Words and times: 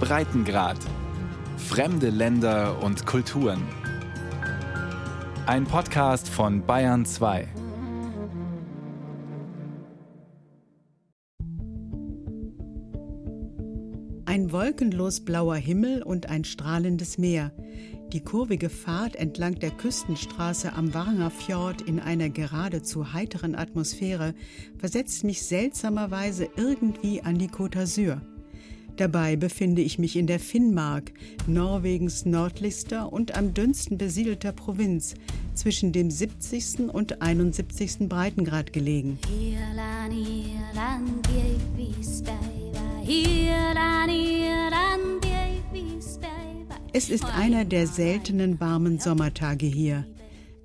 Breitengrad. 0.00 0.78
Fremde 1.56 2.10
Länder 2.10 2.82
und 2.82 3.04
Kulturen. 3.04 3.62
Ein 5.46 5.64
Podcast 5.64 6.28
von 6.28 6.64
Bayern 6.64 7.04
2. 7.04 7.48
Ein 14.24 14.52
wolkenlos 14.52 15.24
blauer 15.24 15.56
Himmel 15.56 16.02
und 16.02 16.28
ein 16.28 16.44
strahlendes 16.44 17.18
Meer. 17.18 17.52
Die 18.12 18.22
kurvige 18.22 18.70
Fahrt 18.70 19.16
entlang 19.16 19.58
der 19.58 19.70
Küstenstraße 19.70 20.72
am 20.72 20.94
Warnger 20.94 21.30
Fjord 21.30 21.82
in 21.82 22.00
einer 22.00 22.30
geradezu 22.30 23.12
heiteren 23.12 23.54
Atmosphäre 23.54 24.34
versetzt 24.78 25.24
mich 25.24 25.42
seltsamerweise 25.42 26.48
irgendwie 26.56 27.20
an 27.22 27.36
die 27.38 27.50
Côte 27.50 27.78
d'Azur. 27.78 28.20
Dabei 28.98 29.36
befinde 29.36 29.80
ich 29.80 30.00
mich 30.00 30.16
in 30.16 30.26
der 30.26 30.40
Finnmark, 30.40 31.12
Norwegens 31.46 32.24
nördlichster 32.24 33.12
und 33.12 33.36
am 33.36 33.54
dünnsten 33.54 33.96
besiedelter 33.96 34.50
Provinz, 34.50 35.14
zwischen 35.54 35.92
dem 35.92 36.10
70. 36.10 36.92
und 36.92 37.22
71. 37.22 38.08
Breitengrad 38.08 38.72
gelegen. 38.72 39.18
Es 46.92 47.08
ist 47.08 47.24
einer 47.24 47.64
der 47.64 47.86
seltenen 47.86 48.58
warmen 48.58 48.98
Sommertage 48.98 49.66
hier. 49.66 50.04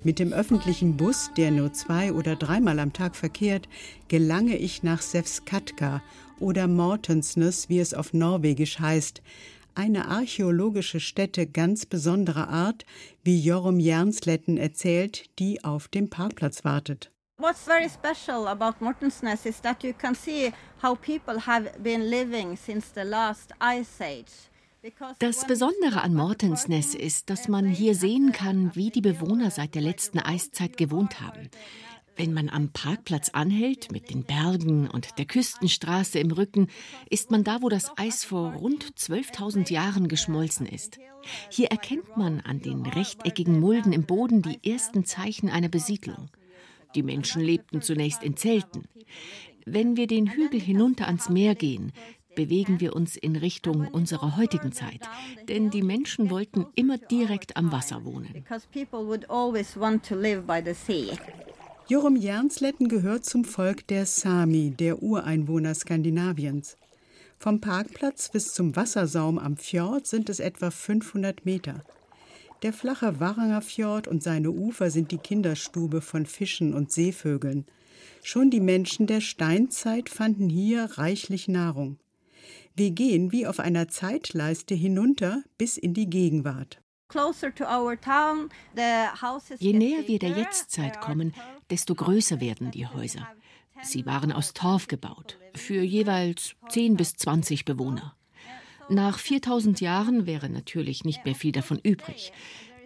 Mit 0.04 0.18
dem 0.18 0.34
öffentlichen 0.34 0.98
Bus, 0.98 1.30
der 1.34 1.50
nur 1.50 1.72
zwei 1.72 2.12
oder 2.12 2.36
dreimal 2.36 2.78
am 2.78 2.92
Tag 2.92 3.16
verkehrt, 3.16 3.70
gelange 4.08 4.58
ich 4.58 4.82
nach 4.82 5.00
Sevskatka 5.00 6.02
oder 6.38 6.68
Mortensnes, 6.68 7.70
wie 7.70 7.78
es 7.80 7.94
auf 7.94 8.12
Norwegisch 8.12 8.78
heißt, 8.80 9.22
eine 9.74 10.08
archäologische 10.08 11.00
Stätte 11.00 11.46
ganz 11.46 11.86
besonderer 11.86 12.48
Art, 12.48 12.84
wie 13.22 13.40
Jorum 13.40 13.80
Jernsletten 13.80 14.58
erzählt, 14.58 15.30
die 15.38 15.64
auf 15.64 15.88
dem 15.88 16.10
Parkplatz 16.10 16.64
wartet. 16.64 17.10
What's 17.38 17.64
very 17.64 17.88
special 17.88 18.46
about 18.46 18.84
Mortensnes 18.84 19.46
is 19.46 19.60
that 19.62 19.82
you 19.82 19.94
can 19.94 20.14
see 20.14 20.52
how 20.82 20.94
people 20.94 21.46
have 21.46 21.72
been 21.82 22.02
living 22.10 22.56
since 22.56 22.92
the 22.94 23.04
last 23.04 23.52
ice 23.58 24.00
age. 24.00 24.50
Das 25.18 25.46
Besondere 25.46 26.02
an 26.02 26.14
Mortensnes 26.14 26.94
ist, 26.94 27.30
dass 27.30 27.48
man 27.48 27.66
hier 27.66 27.94
sehen 27.94 28.32
kann, 28.32 28.74
wie 28.74 28.90
die 28.90 29.00
Bewohner 29.00 29.50
seit 29.50 29.74
der 29.74 29.82
letzten 29.82 30.18
Eiszeit 30.18 30.76
gewohnt 30.76 31.22
haben. 31.22 31.48
Wenn 32.16 32.34
man 32.34 32.50
am 32.50 32.68
Parkplatz 32.68 33.30
anhält, 33.30 33.90
mit 33.90 34.10
den 34.10 34.24
Bergen 34.24 34.88
und 34.88 35.18
der 35.18 35.24
Küstenstraße 35.24 36.18
im 36.18 36.30
Rücken, 36.30 36.68
ist 37.08 37.30
man 37.30 37.44
da, 37.44 37.62
wo 37.62 37.68
das 37.68 37.96
Eis 37.96 38.24
vor 38.24 38.52
rund 38.52 38.84
12.000 38.96 39.72
Jahren 39.72 40.06
geschmolzen 40.06 40.66
ist. 40.66 40.98
Hier 41.48 41.68
erkennt 41.68 42.16
man 42.16 42.40
an 42.40 42.60
den 42.60 42.84
rechteckigen 42.84 43.58
Mulden 43.58 43.92
im 43.92 44.04
Boden 44.04 44.42
die 44.42 44.70
ersten 44.70 45.06
Zeichen 45.06 45.48
einer 45.48 45.68
Besiedlung. 45.68 46.28
Die 46.94 47.02
Menschen 47.02 47.42
lebten 47.42 47.80
zunächst 47.80 48.22
in 48.22 48.36
Zelten. 48.36 48.84
Wenn 49.64 49.96
wir 49.96 50.06
den 50.06 50.30
Hügel 50.30 50.60
hinunter 50.60 51.06
ans 51.06 51.30
Meer 51.30 51.54
gehen, 51.54 51.92
bewegen 52.34 52.80
wir 52.80 52.94
uns 52.94 53.16
in 53.16 53.36
Richtung 53.36 53.88
unserer 53.88 54.36
heutigen 54.36 54.72
Zeit. 54.72 55.00
Denn 55.48 55.70
die 55.70 55.82
Menschen 55.82 56.30
wollten 56.30 56.66
immer 56.74 56.98
direkt 56.98 57.56
am 57.56 57.72
Wasser 57.72 58.04
wohnen. 58.04 58.44
Jorum 61.86 62.16
Jernsletten 62.16 62.88
gehört 62.88 63.24
zum 63.26 63.44
Volk 63.44 63.86
der 63.88 64.06
Sami, 64.06 64.70
der 64.70 65.02
Ureinwohner 65.02 65.74
Skandinaviens. 65.74 66.78
Vom 67.38 67.60
Parkplatz 67.60 68.30
bis 68.30 68.54
zum 68.54 68.74
Wassersaum 68.74 69.38
am 69.38 69.58
Fjord 69.58 70.06
sind 70.06 70.30
es 70.30 70.40
etwa 70.40 70.70
500 70.70 71.44
Meter. 71.44 71.84
Der 72.62 72.72
flache 72.72 73.20
Waranger 73.20 73.60
Fjord 73.60 74.08
und 74.08 74.22
seine 74.22 74.50
Ufer 74.50 74.90
sind 74.90 75.10
die 75.10 75.18
Kinderstube 75.18 76.00
von 76.00 76.24
Fischen 76.24 76.72
und 76.72 76.90
Seevögeln. 76.90 77.66
Schon 78.22 78.50
die 78.50 78.60
Menschen 78.60 79.06
der 79.06 79.20
Steinzeit 79.20 80.08
fanden 80.08 80.48
hier 80.48 80.88
reichlich 80.92 81.48
Nahrung. 81.48 81.98
Wir 82.74 82.90
gehen 82.90 83.32
wie 83.32 83.46
auf 83.46 83.60
einer 83.60 83.88
Zeitleiste 83.88 84.74
hinunter 84.74 85.42
bis 85.58 85.76
in 85.76 85.94
die 85.94 86.10
Gegenwart. 86.10 86.80
Je 89.58 89.72
näher 89.72 90.08
wir 90.08 90.18
der 90.18 90.30
Jetztzeit 90.30 91.00
kommen, 91.00 91.34
desto 91.70 91.94
größer 91.94 92.40
werden 92.40 92.70
die 92.70 92.86
Häuser. 92.86 93.28
Sie 93.82 94.06
waren 94.06 94.32
aus 94.32 94.54
Torf 94.54 94.88
gebaut, 94.88 95.38
für 95.54 95.82
jeweils 95.82 96.54
10 96.70 96.96
bis 96.96 97.14
20 97.16 97.64
Bewohner. 97.64 98.16
Nach 98.88 99.18
4000 99.18 99.80
Jahren 99.80 100.26
wäre 100.26 100.48
natürlich 100.48 101.04
nicht 101.04 101.24
mehr 101.24 101.34
viel 101.34 101.52
davon 101.52 101.78
übrig. 101.78 102.32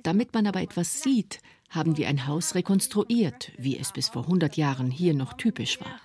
Damit 0.03 0.33
man 0.35 0.47
aber 0.47 0.63
etwas 0.63 1.03
sieht, 1.03 1.41
haben 1.71 1.97
wir 1.97 2.09
ein 2.09 2.27
Haus 2.27 2.55
rekonstruiert, 2.55 3.53
wie 3.59 3.79
es 3.79 3.93
bis 3.93 4.09
vor 4.09 4.23
100 4.23 4.57
Jahren 4.57 4.91
hier 4.91 5.15
noch 5.15 5.35
typisch 5.35 5.79
war. 5.81 6.01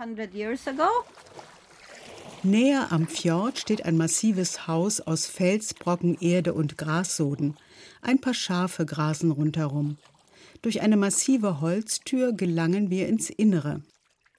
Näher 2.46 2.92
am 2.92 3.08
Fjord 3.08 3.58
steht 3.58 3.86
ein 3.86 3.96
massives 3.96 4.68
Haus 4.68 5.00
aus 5.00 5.28
Felsbrocken, 5.28 6.18
Erde 6.20 6.54
und 6.54 6.78
Grassoden. 6.78 7.56
Ein 8.02 8.20
paar 8.20 8.34
Schafe 8.34 8.86
grasen 8.86 9.32
rundherum. 9.32 9.98
Durch 10.62 10.82
eine 10.82 10.98
massive 10.98 11.62
Holztür 11.62 12.34
gelangen 12.34 12.90
wir 12.90 13.08
ins 13.08 13.30
Innere. 13.30 13.82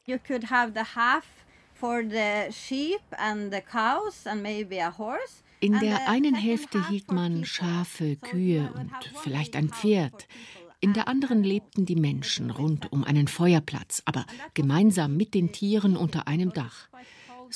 You 0.07 0.19
could 0.19 0.51
have 0.51 0.73
the 0.75 0.85
half 0.95 1.25
for 1.73 2.03
the 2.03 2.53
sheep 2.53 3.01
and 3.13 3.51
the 3.51 3.63
cows 3.63 4.27
and 4.27 4.43
maybe 4.43 4.85
a 4.85 4.97
horse. 4.99 5.43
In 5.61 5.81
der 5.81 6.07
einen 6.07 6.35
Hälfte 6.35 6.87
hielt 6.89 7.11
man 7.11 7.47
Schafe, 7.47 8.17
Kühe 8.17 8.71
und 8.75 8.93
vielleicht 9.23 9.57
ein 9.57 9.71
Pferd. 9.71 10.29
In 10.81 10.93
der 10.93 11.09
anderen 11.09 11.43
lebten 11.43 11.87
die 11.87 11.97
Menschen 11.97 12.51
rund 12.51 12.93
um 12.93 13.03
einen 13.03 13.29
Feuerplatz, 13.29 14.03
aber 14.05 14.27
gemeinsam 14.53 15.17
mit 15.17 15.33
den 15.33 15.53
Tieren 15.53 15.97
unter 15.97 16.29
einem 16.29 16.53
Dach. 16.53 16.91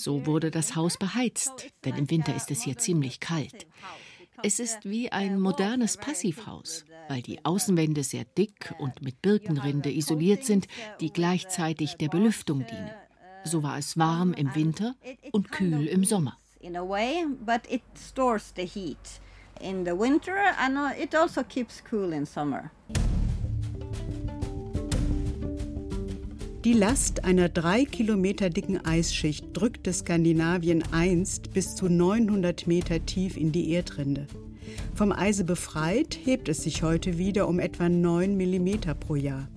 So 0.01 0.27
wurde 0.27 0.53
das 0.53 0.77
Haus 0.77 0.97
beheizt, 0.97 1.67
denn 1.85 1.97
im 1.97 2.09
Winter 2.09 2.35
ist 2.37 2.53
es 2.53 2.63
hier 2.63 2.79
ziemlich 2.79 3.19
kalt. 3.19 3.67
Es 4.45 4.61
ist 4.61 4.85
wie 4.85 5.11
ein 5.11 5.41
modernes 5.41 5.97
Passivhaus, 5.97 6.85
weil 7.09 7.21
die 7.21 7.45
Außenwände 7.45 8.05
sehr 8.05 8.25
dick 8.25 8.73
und 8.79 9.03
mit 9.03 9.21
Birkenrinde 9.23 9.91
isoliert 9.91 10.45
sind, 10.45 10.69
die 11.01 11.13
gleichzeitig 11.13 11.97
der 11.97 12.09
Belüftung 12.09 12.65
dienen. 12.65 12.93
So 13.43 13.65
war 13.65 13.77
es 13.79 13.99
warm 13.99 14.35
im 14.35 14.55
Winter 14.55 14.95
und 15.33 15.51
kühl 15.51 15.89
im 15.89 16.05
Sommer. 16.05 16.39
In 16.61 16.75
the 19.85 19.91
winter 19.91 20.57
and 20.61 20.97
it 20.97 21.17
also 21.17 21.43
keeps 21.43 21.83
cool 21.91 22.13
in 22.13 22.25
summer. 22.25 22.71
Die 26.69 26.75
Last 26.75 27.25
einer 27.25 27.49
drei 27.49 27.87
Kilometer 27.87 28.51
dicken 28.51 28.85
Eisschicht 28.85 29.47
drückte 29.55 29.91
Skandinavien 29.91 30.85
einst 30.93 31.55
bis 31.55 31.75
zu 31.75 31.89
900 31.89 32.67
Meter 32.67 33.07
tief 33.07 33.39
in 33.39 33.53
die 33.53 33.73
Erdrinde. 33.73 34.27
Vom 34.95 35.11
Eise 35.11 35.45
befreit 35.45 36.19
hebt 36.23 36.47
es 36.51 36.65
sich 36.65 36.83
heute 36.83 37.17
wieder 37.17 37.49
um 37.49 37.59
etwa 37.59 37.89
9 37.89 38.37
Millimeter 38.37 38.93
pro 38.93 39.15
Jahr. 39.15 39.49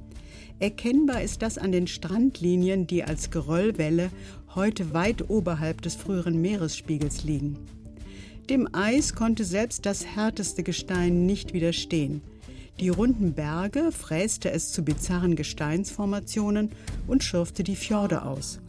Erkennbar 0.60 1.22
ist 1.22 1.42
das 1.42 1.58
an 1.58 1.74
den 1.74 1.88
Strandlinien, 1.88 2.88
die 2.88 3.04
als 3.04 3.30
Geröllwelle 3.30 4.10
heute 4.56 4.94
weit 4.94 5.30
oberhalb 5.30 5.82
des 5.82 5.96
früheren 5.96 6.40
Meeresspiegels 6.40 7.26
liegen. 7.26 7.60
Dem 8.50 8.74
Eis 8.74 9.16
konnte 9.16 9.44
selbst 9.44 9.86
das 9.86 10.06
härteste 10.06 10.64
Gestein 10.64 11.26
nicht 11.26 11.52
widerstehen. 11.52 12.22
Die 12.80 12.90
runden 12.90 13.34
Berge 13.34 13.92
fräste 13.92 14.52
es 14.52 14.72
zu 14.72 14.84
bizarren 14.84 15.36
Gesteinsformationen 15.36 16.72
und 17.08 17.24
schürfte 17.24 17.64
die 17.64 17.76
Fjorde 17.76 18.24
aus. 18.24 18.60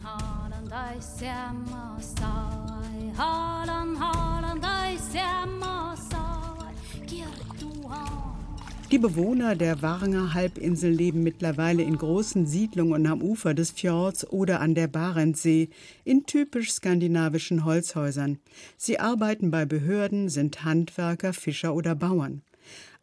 Die 8.93 8.99
Bewohner 8.99 9.57
der 9.57 9.81
Warnger 9.81 10.35
Halbinsel 10.35 10.91
leben 10.91 11.23
mittlerweile 11.23 11.83
in 11.83 11.97
großen 11.97 12.47
Siedlungen 12.47 13.07
am 13.07 13.23
Ufer 13.23 13.55
des 13.55 13.71
Fjords 13.71 14.31
oder 14.31 14.61
an 14.61 14.75
der 14.75 14.87
Barentssee 14.87 15.71
in 16.05 16.27
typisch 16.27 16.73
skandinavischen 16.73 17.65
Holzhäusern. 17.65 18.39
Sie 18.77 19.01
arbeiten 19.01 19.51
bei 19.51 19.65
Behörden, 19.65 20.29
sind 20.29 20.65
Handwerker, 20.65 21.33
Fischer 21.33 21.75
oder 21.75 21.95
Bauern. 21.95 22.43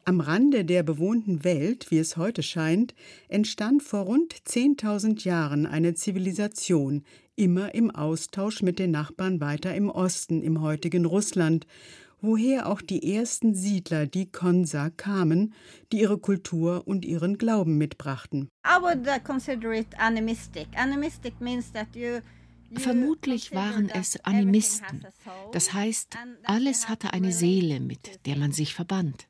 Am 0.05 0.21
Rande 0.21 0.65
der 0.65 0.83
bewohnten 0.83 1.43
Welt, 1.43 1.91
wie 1.91 1.99
es 1.99 2.17
heute 2.17 2.41
scheint, 2.41 2.95
entstand 3.27 3.83
vor 3.83 4.01
rund 4.01 4.33
10.000 4.33 5.23
Jahren 5.23 5.65
eine 5.65 5.93
Zivilisation, 5.93 7.03
immer 7.35 7.75
im 7.75 7.91
Austausch 7.91 8.61
mit 8.61 8.79
den 8.79 8.91
Nachbarn 8.91 9.39
weiter 9.39 9.75
im 9.75 9.89
Osten, 9.89 10.41
im 10.41 10.61
heutigen 10.61 11.05
Russland, 11.05 11.67
woher 12.21 12.67
auch 12.67 12.81
die 12.81 13.15
ersten 13.15 13.53
Siedler, 13.53 14.07
die 14.07 14.31
Konsa, 14.31 14.89
kamen, 14.89 15.53
die 15.91 16.01
ihre 16.01 16.17
Kultur 16.17 16.87
und 16.87 17.05
ihren 17.05 17.37
Glauben 17.37 17.77
mitbrachten. 17.77 18.49
I 18.65 18.81
would 18.81 19.07
uh, 19.07 19.19
consider 19.23 19.73
it 19.73 19.87
animistic. 19.97 20.67
Animistic 20.75 21.39
means 21.39 21.71
that 21.71 21.87
you 21.95 22.19
Vermutlich 22.75 23.51
waren 23.51 23.89
es 23.89 24.23
Animisten. 24.23 25.03
Das 25.53 25.73
heißt, 25.73 26.15
alles 26.43 26.87
hatte 26.87 27.13
eine 27.13 27.31
Seele, 27.31 27.79
mit 27.79 28.25
der 28.27 28.37
man 28.37 28.51
sich 28.51 28.75
verband. 28.75 29.27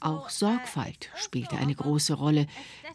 Auch 0.00 0.30
Sorgfalt 0.30 1.10
spielte 1.16 1.56
eine 1.56 1.74
große 1.74 2.14
Rolle, 2.14 2.46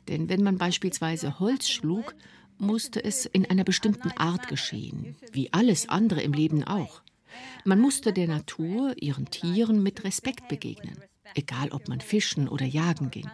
denn 0.08 0.30
wenn 0.30 0.44
man 0.44 0.58
beispielsweise 0.58 1.40
Holz 1.40 1.70
schlug, 1.70 2.16
musste 2.58 3.04
es 3.04 3.26
in 3.26 3.50
einer 3.50 3.64
bestimmten 3.64 4.12
Art 4.18 4.48
geschehen, 4.48 5.16
wie 5.32 5.54
alles 5.54 5.90
andere 5.90 6.22
im 6.22 6.34
Leben 6.34 6.64
auch. 6.64 7.02
Man 7.66 7.80
musste 7.80 8.14
der 8.14 8.28
Natur, 8.28 8.94
ihren 8.98 9.30
Tieren 9.30 9.84
mit 9.84 10.04
Respekt 10.04 10.48
begegnen, 10.48 10.98
egal 11.36 11.70
ob 11.72 11.88
man 11.88 12.02
fischen 12.02 12.48
oder 12.48 12.66
jagen 12.66 13.12
ging. 13.12 13.30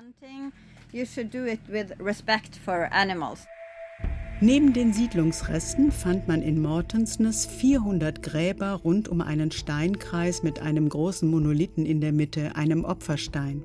Neben 4.45 4.73
den 4.73 4.91
Siedlungsresten 4.91 5.89
fand 5.89 6.27
man 6.27 6.41
in 6.41 6.61
Mortensness 6.61 7.45
400 7.45 8.21
Gräber 8.21 8.73
rund 8.73 9.07
um 9.07 9.21
einen 9.21 9.51
Steinkreis 9.51 10.43
mit 10.43 10.59
einem 10.59 10.89
großen 10.89 11.31
Monolithen 11.31 11.85
in 11.85 12.01
der 12.01 12.11
Mitte, 12.11 12.57
einem 12.57 12.83
Opferstein. 12.83 13.63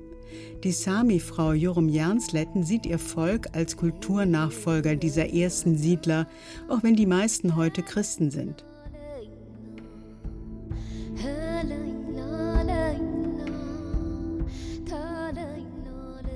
Die 0.63 0.71
Sami-Frau 0.71 1.51
Jorum 1.51 1.89
Jernsletten 1.89 2.63
sieht 2.63 2.85
ihr 2.85 2.97
Volk 2.97 3.49
als 3.51 3.75
Kulturnachfolger 3.75 4.95
dieser 4.95 5.33
ersten 5.33 5.75
Siedler, 5.75 6.29
auch 6.69 6.81
wenn 6.81 6.95
die 6.95 7.07
meisten 7.07 7.57
heute 7.57 7.83
Christen 7.83 8.31
sind. 8.31 8.63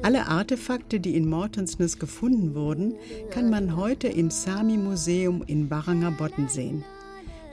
Alle 0.04 0.28
Artefakte, 0.28 1.00
die 1.00 1.16
in 1.16 1.30
Mortensness 1.30 1.98
gefunden 1.98 2.56
wurden, 2.56 2.96
kann 3.30 3.50
man 3.50 3.78
heute 3.78 4.10
im 4.10 4.30
Sami-Museum 4.30 5.44
in 5.48 5.70
Barangabotten 5.70 6.50
sehen. 6.50 6.84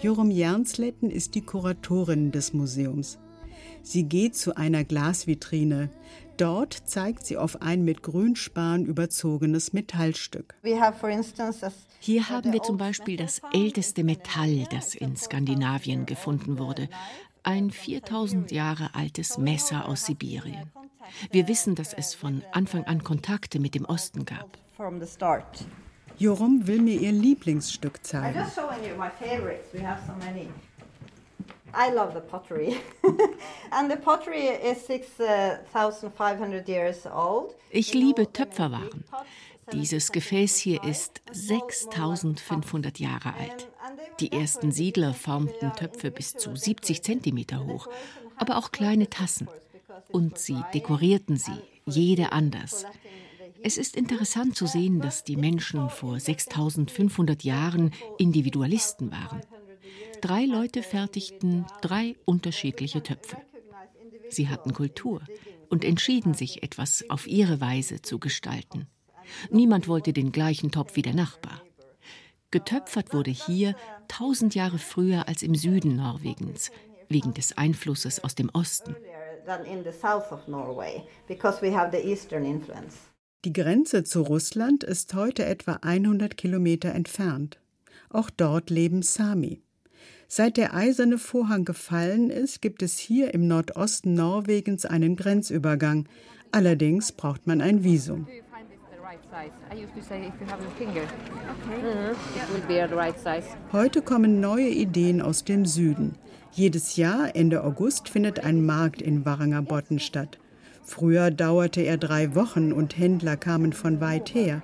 Jorum 0.03 0.33
Jernsletten 0.33 1.11
ist 1.11 1.37
die 1.37 1.43
Kuratorin 1.43 2.33
des 2.33 2.53
Museums. 2.53 3.21
Sie 3.83 4.03
geht 4.03 4.35
zu 4.35 4.57
einer 4.57 4.83
Glasvitrine. 4.83 5.91
Dort 6.39 6.75
zeigt 6.87 7.25
sie 7.25 7.37
auf 7.37 7.63
ein 7.63 7.85
mit 7.85 8.03
Grünspan 8.03 8.85
überzogenes 8.85 9.73
Metallstück. 9.73 10.57
Hier 12.01 12.29
haben 12.31 12.53
wir 12.53 12.63
zum 12.65 12.79
Beispiel 12.79 13.17
das 13.17 13.43
älteste 13.53 14.03
Metall, 14.03 14.65
das 14.73 14.97
in 14.97 15.15
Skandinavien 15.15 16.05
gefunden 16.05 16.59
wurde. 16.59 16.89
Ein 17.45 17.71
4000 17.71 18.51
Jahre 18.51 18.93
altes 18.97 19.39
Messer 19.39 19.87
aus 19.89 20.07
Sibirien. 20.07 20.73
Wir 21.31 21.49
wissen, 21.49 21.75
dass 21.75 21.93
es 21.93 22.15
von 22.15 22.43
Anfang 22.53 22.85
an 22.85 23.03
Kontakte 23.05 23.59
mit 23.61 23.75
dem 23.75 23.85
Osten 23.85 24.25
gab. 24.25 24.59
Jorum 26.19 26.67
will 26.67 26.83
mir 26.83 27.01
ihr 27.01 27.13
Lieblingsstück 27.13 28.05
zeigen. 28.05 28.39
I 31.73 31.91
love 31.95 32.13
the 32.13 32.21
pottery. 32.21 32.77
And 33.71 33.91
the 33.91 33.97
pottery 33.97 34.49
is 34.49 34.85
6500 34.87 36.69
years 36.69 37.07
old. 37.07 37.55
Ich 37.71 37.95
liebe 37.95 38.33
Töpferwaren. 38.33 39.05
Dieses 39.73 40.11
Gefäß 40.11 40.57
hier 40.57 40.83
ist 40.83 41.23
6500 41.31 42.99
Jahre 42.99 43.35
alt. 43.35 43.69
Die 44.19 44.33
ersten 44.33 44.73
Siedler 44.73 45.15
formten 45.15 45.73
Töpfe 45.75 46.11
bis 46.11 46.33
zu 46.33 46.57
70 46.57 47.03
Zentimeter 47.03 47.65
hoch, 47.65 47.89
aber 48.37 48.57
auch 48.57 48.73
kleine 48.73 49.09
Tassen. 49.09 49.49
Und 50.13 50.39
sie 50.39 50.61
dekorierten 50.75 51.37
sie, 51.37 51.61
jede 51.87 52.33
anders. 52.33 52.85
Es 53.63 53.77
ist 53.77 53.97
interessant 53.97 54.57
zu 54.57 54.67
sehen, 54.67 55.01
dass 55.01 55.25
die 55.25 55.37
Menschen 55.37 55.91
vor 55.91 56.19
6500 56.19 57.45
Jahren 57.45 57.93
Individualisten 58.19 59.11
waren. 59.13 59.43
Drei 60.21 60.45
Leute 60.45 60.83
fertigten 60.83 61.67
drei 61.83 62.17
unterschiedliche 62.25 63.03
Töpfe. 63.03 63.37
Sie 64.29 64.49
hatten 64.49 64.73
Kultur 64.73 65.23
und 65.69 65.85
entschieden 65.85 66.35
sich, 66.35 66.63
etwas 66.63 67.05
auf 67.09 67.27
ihre 67.27 67.61
Weise 67.61 68.03
zu 68.03 68.19
gestalten. 68.19 68.87
Niemand 69.51 69.89
wollte 69.89 70.13
den 70.13 70.33
gleichen 70.33 70.71
Topf 70.71 70.97
wie 70.97 71.03
der 71.03 71.15
Nachbar. 71.15 71.63
Getöpfert 72.51 73.13
wurde 73.13 73.31
hier 73.31 73.77
tausend 74.09 74.55
Jahre 74.55 74.79
früher 74.79 75.29
als 75.29 75.43
im 75.43 75.55
Süden 75.55 75.97
Norwegens, 75.97 76.73
wegen 77.09 77.35
des 77.35 77.57
Einflusses 77.57 78.23
aus 78.25 78.35
dem 78.35 78.51
Osten. 78.53 78.97
Die 83.45 83.53
Grenze 83.53 84.05
zu 84.05 84.23
Russland 84.23 84.85
ist 84.85 85.15
heute 85.15 85.47
etwa 85.47 85.79
100 85.83 86.37
Kilometer 86.37 86.95
entfernt. 86.95 87.59
Auch 88.11 88.29
dort 88.29 88.71
leben 88.71 89.03
Sami. 89.03 89.63
Seit 90.29 90.57
der 90.57 90.75
eiserne 90.75 91.19
Vorhang 91.19 91.65
gefallen 91.65 92.31
ist, 92.31 92.61
gibt 92.61 92.83
es 92.83 92.99
hier 92.99 93.35
im 93.35 93.49
Nordosten 93.49 94.15
Norwegens 94.15 94.85
einen 94.85 95.17
Grenzübergang. 95.17 96.09
Allerdings 96.53 97.13
braucht 97.13 97.47
man 97.47 97.61
ein 97.61 97.83
Visum. 97.83 98.27
Heute 103.73 104.03
kommen 104.03 104.41
neue 104.41 104.69
Ideen 104.69 105.23
aus 105.23 105.45
dem 105.45 105.67
Süden. 105.67 106.17
Jedes 106.53 106.97
Jahr, 106.97 107.37
Ende 107.37 107.63
August, 107.63 108.09
findet 108.09 108.41
ein 108.41 108.65
Markt 108.65 109.01
in 109.01 109.25
Varangerbotten 109.25 109.99
statt. 110.01 110.39
Früher 110.83 111.31
dauerte 111.31 111.83
er 111.83 111.97
drei 111.97 112.35
Wochen 112.35 112.73
und 112.73 112.99
Händler 112.99 113.37
kamen 113.37 113.73
von 113.73 114.01
weit 114.01 114.35
her. 114.35 114.63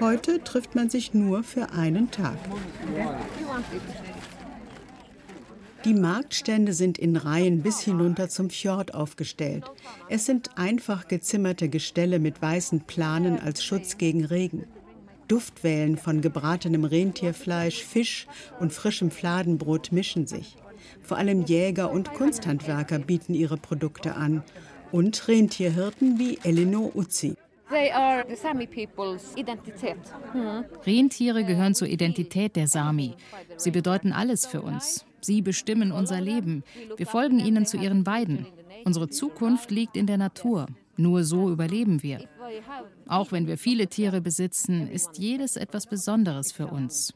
Heute 0.00 0.42
trifft 0.42 0.74
man 0.74 0.90
sich 0.90 1.14
nur 1.14 1.44
für 1.44 1.70
einen 1.72 2.10
Tag. 2.10 2.36
Die 5.84 5.94
Marktstände 5.94 6.72
sind 6.72 6.98
in 6.98 7.16
Reihen 7.16 7.62
bis 7.62 7.80
hinunter 7.80 8.28
zum 8.28 8.50
Fjord 8.50 8.94
aufgestellt. 8.94 9.64
Es 10.08 10.26
sind 10.26 10.58
einfach 10.58 11.06
gezimmerte 11.08 11.68
Gestelle 11.68 12.18
mit 12.18 12.42
weißen 12.42 12.80
Planen 12.80 13.38
als 13.38 13.64
Schutz 13.64 13.96
gegen 13.96 14.24
Regen. 14.24 14.64
Duftwellen 15.28 15.96
von 15.96 16.20
gebratenem 16.20 16.84
Rentierfleisch, 16.84 17.84
Fisch 17.84 18.26
und 18.58 18.72
frischem 18.72 19.10
Fladenbrot 19.10 19.92
mischen 19.92 20.26
sich. 20.26 20.56
Vor 21.02 21.16
allem 21.16 21.44
Jäger 21.44 21.90
und 21.90 22.12
Kunsthandwerker 22.14 22.98
bieten 22.98 23.34
ihre 23.34 23.56
Produkte 23.56 24.14
an. 24.14 24.42
Und 24.92 25.28
Rentierhirten 25.28 26.18
wie 26.18 26.38
Elinor 26.42 26.94
Uzi. 26.96 27.36
Rentiere 30.86 31.44
gehören 31.44 31.74
zur 31.74 31.88
Identität 31.88 32.56
der 32.56 32.66
Sami. 32.66 33.14
Sie 33.56 33.70
bedeuten 33.70 34.12
alles 34.12 34.46
für 34.46 34.62
uns. 34.62 35.04
Sie 35.20 35.42
bestimmen 35.42 35.92
unser 35.92 36.20
Leben. 36.20 36.64
Wir 36.96 37.06
folgen 37.06 37.38
ihnen 37.38 37.66
zu 37.66 37.76
ihren 37.76 38.06
Weiden. 38.06 38.46
Unsere 38.84 39.08
Zukunft 39.08 39.70
liegt 39.70 39.96
in 39.96 40.06
der 40.06 40.18
Natur. 40.18 40.66
Nur 40.96 41.24
so 41.24 41.50
überleben 41.50 42.02
wir. 42.02 42.28
Auch 43.06 43.32
wenn 43.32 43.46
wir 43.46 43.56
viele 43.56 43.86
Tiere 43.86 44.20
besitzen, 44.20 44.88
ist 44.88 45.18
jedes 45.18 45.56
etwas 45.56 45.86
Besonderes 45.86 46.52
für 46.52 46.66
uns. 46.66 47.14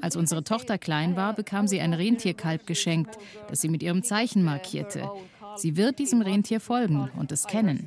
Als 0.00 0.16
unsere 0.16 0.44
Tochter 0.44 0.78
klein 0.78 1.16
war, 1.16 1.34
bekam 1.34 1.66
sie 1.66 1.80
ein 1.80 1.92
Rentierkalb 1.92 2.66
geschenkt, 2.66 3.18
das 3.48 3.60
sie 3.60 3.68
mit 3.68 3.82
ihrem 3.82 4.02
Zeichen 4.02 4.44
markierte. 4.44 5.10
Sie 5.56 5.76
wird 5.76 5.98
diesem 5.98 6.20
Rentier 6.20 6.60
folgen 6.60 7.10
und 7.18 7.32
es 7.32 7.46
kennen. 7.46 7.86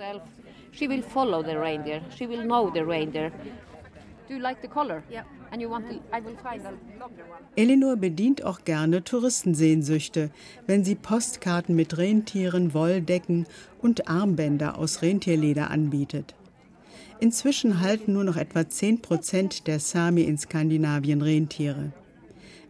She 0.72 0.88
will 0.88 1.01
follow 1.01 1.43
the 1.43 1.55
reindeer. 1.55 2.01
She 2.15 2.27
will 2.27 2.43
know 2.43 2.72
the 2.74 2.81
reindeer. 2.81 3.31
Do 4.27 4.36
you 4.36 4.41
like 4.41 4.62
the 4.62 4.67
color? 4.67 5.01
Yeah. 5.12 5.24
And 5.51 5.60
you 5.60 5.69
want 5.69 5.88
to, 5.89 5.96
I 6.15 6.24
will 6.24 6.38
find 6.38 6.63
a 6.63 6.72
longer 7.00 7.24
one. 7.27 7.41
Elinor 7.55 7.96
bedient 7.96 8.43
auch 8.43 8.63
gerne 8.63 9.03
Touristensehnsüchte, 9.03 10.29
wenn 10.67 10.86
sie 10.86 10.93
Postkarten 10.93 11.75
mit 11.75 11.98
Rentieren, 11.98 12.75
Wolldecken 12.75 13.48
und 13.81 14.08
Armbänder 14.08 14.77
aus 14.77 15.01
Rentierleder 15.01 15.72
anbietet. 15.72 16.36
Inzwischen 17.22 17.82
halten 17.82 18.14
nur 18.14 18.24
noch 18.24 18.38
etwa 18.38 18.68
10 18.68 19.02
Prozent 19.02 19.68
der 19.68 19.80
Sami 19.80 20.22
in 20.22 20.38
Skandinavien 20.38 21.22
Rentiere. 21.22 21.92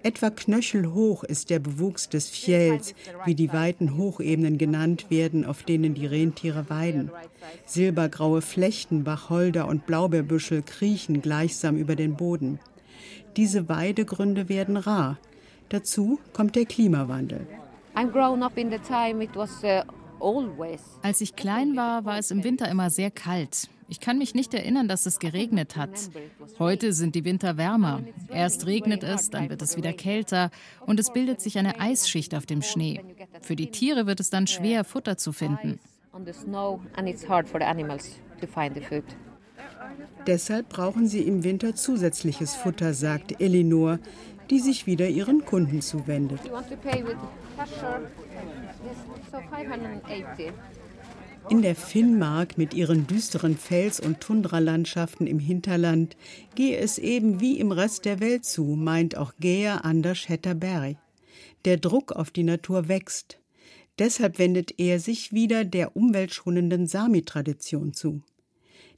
Etwa 0.02 0.30
knöchelhoch 0.30 1.26
ist 1.26 1.50
der 1.50 1.60
Bewuchs 1.60 2.08
des 2.08 2.30
Fjells, 2.30 2.96
wie 3.26 3.36
die 3.36 3.52
weiten 3.52 3.98
Hochebenen 3.98 4.58
genannt 4.58 5.08
werden, 5.10 5.46
auf 5.46 5.64
denen 5.64 5.94
die 5.94 6.06
Rentiere 6.06 6.70
weiden. 6.70 7.12
Silbergraue 7.66 8.42
Flechten, 8.42 9.06
Wacholder 9.06 9.68
und 9.68 9.86
Blaubeerbüschel 9.86 10.62
kriechen 10.62 11.22
gleichsam 11.22 11.76
über 11.76 11.96
den 11.98 12.16
Boden. 12.16 12.60
Diese 13.36 13.68
Weidegründe 13.68 14.48
werden 14.48 14.78
rar. 14.78 15.20
Dazu 15.68 16.20
kommt 16.34 16.56
der 16.56 16.66
Klimawandel. 16.66 17.46
Uh, 20.22 20.44
Als 21.02 21.22
ich 21.22 21.36
klein 21.36 21.76
war, 21.76 22.06
war 22.06 22.18
es 22.18 22.32
im 22.32 22.44
Winter 22.44 22.70
immer 22.70 22.90
sehr 22.90 23.12
kalt. 23.12 23.70
Ich 23.90 24.00
kann 24.00 24.18
mich 24.18 24.36
nicht 24.36 24.54
erinnern, 24.54 24.88
dass 24.88 25.06
es 25.06 25.20
geregnet 25.20 25.76
hat. 25.76 26.10
Heute 26.60 26.94
sind 26.94 27.16
die 27.16 27.26
Winter 27.26 27.58
wärmer. 27.58 28.02
Erst 28.32 28.66
regnet 28.66 29.04
es, 29.04 29.30
dann 29.30 29.50
wird 29.50 29.62
es 29.62 29.78
wieder 29.78 29.94
kälter 29.94 30.52
und 30.86 31.00
es 31.00 31.12
bildet 31.12 31.42
sich 31.42 31.58
eine 31.58 31.80
Eisschicht 31.80 32.36
auf 32.36 32.46
dem 32.46 32.62
Schnee. 32.62 33.02
Für 33.42 33.56
die 33.56 33.72
Tiere 33.72 34.06
wird 34.06 34.20
es 34.20 34.30
dann 34.30 34.48
schwer, 34.48 34.84
Futter 34.84 35.18
zu 35.18 35.32
finden. 35.32 35.80
Deshalb 40.28 40.70
brauchen 40.70 41.08
sie 41.08 41.22
im 41.22 41.44
Winter 41.44 41.76
zusätzliches 41.76 42.56
Futter, 42.56 42.94
sagt 42.94 43.42
Elinor. 43.42 44.00
die 44.50 44.60
sich 44.60 44.88
wieder 44.88 45.08
ihren 45.08 45.46
Kunden 45.46 45.80
zuwendet. 45.82 46.40
In 51.48 51.62
der 51.62 51.76
Finnmark 51.76 52.58
mit 52.58 52.74
ihren 52.74 53.08
düsteren 53.08 53.58
Fels- 53.58 54.00
und 54.00 54.20
Tundralandschaften 54.20 55.26
im 55.26 55.40
Hinterland 55.40 56.16
gehe 56.56 56.78
es 56.78 56.98
eben 56.98 57.40
wie 57.40 57.60
im 57.60 57.72
Rest 57.72 58.06
der 58.06 58.20
Welt 58.20 58.46
zu, 58.46 58.64
meint 58.64 59.16
auch 59.16 59.34
Gea 59.40 59.78
Anders 59.78 60.30
Hetterberg. 60.30 60.98
Der 61.66 61.78
Druck 61.78 62.12
auf 62.12 62.32
die 62.32 62.44
Natur 62.44 62.88
wächst. 62.88 63.40
Deshalb 63.98 64.40
wendet 64.40 64.76
er 64.78 65.00
sich 65.00 65.34
wieder 65.34 65.66
der 65.66 65.96
umweltschonenden 65.96 66.88
Sami-Tradition 66.88 67.94
zu. 67.94 68.22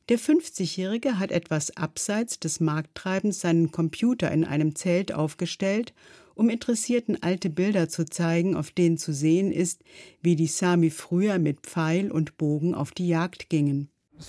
Der 0.09 0.19
50-Jährige 0.19 1.19
hat 1.19 1.31
etwas 1.31 1.77
abseits 1.77 2.39
des 2.39 2.59
Markttreibens 2.59 3.39
seinen 3.39 3.71
Computer 3.71 4.29
in 4.31 4.43
einem 4.43 4.75
Zelt 4.75 5.13
aufgestellt, 5.13 5.93
um 6.35 6.49
Interessierten 6.49 7.21
alte 7.21 7.49
Bilder 7.49 7.89
zu 7.89 8.05
zeigen, 8.05 8.55
auf 8.55 8.71
denen 8.71 8.97
zu 8.97 9.13
sehen 9.13 9.51
ist, 9.51 9.83
wie 10.21 10.35
die 10.35 10.47
Sami 10.47 10.89
früher 10.89 11.39
mit 11.39 11.61
Pfeil 11.61 12.11
und 12.11 12.37
Bogen 12.37 12.73
auf 12.73 12.91
die 12.91 13.07
Jagd 13.07 13.49
gingen. 13.49 13.89
Uh, 14.19 14.25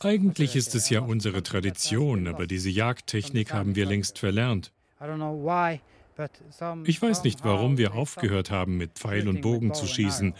Eigentlich 0.00 0.56
ist 0.56 0.74
es 0.74 0.90
ja 0.90 1.00
unsere 1.00 1.42
Tradition, 1.42 2.28
aber 2.28 2.46
diese 2.46 2.70
Jagdtechnik 2.70 3.52
haben 3.52 3.74
wir 3.74 3.86
längst 3.86 4.18
verlernt. 4.18 4.72
Ich 6.84 7.02
weiß 7.02 7.24
nicht, 7.24 7.44
warum 7.44 7.76
wir 7.76 7.94
aufgehört 7.94 8.50
haben, 8.50 8.76
mit 8.78 8.92
Pfeil 8.92 9.28
und 9.28 9.42
Bogen 9.42 9.74
zu 9.74 9.86
schießen. 9.86 10.34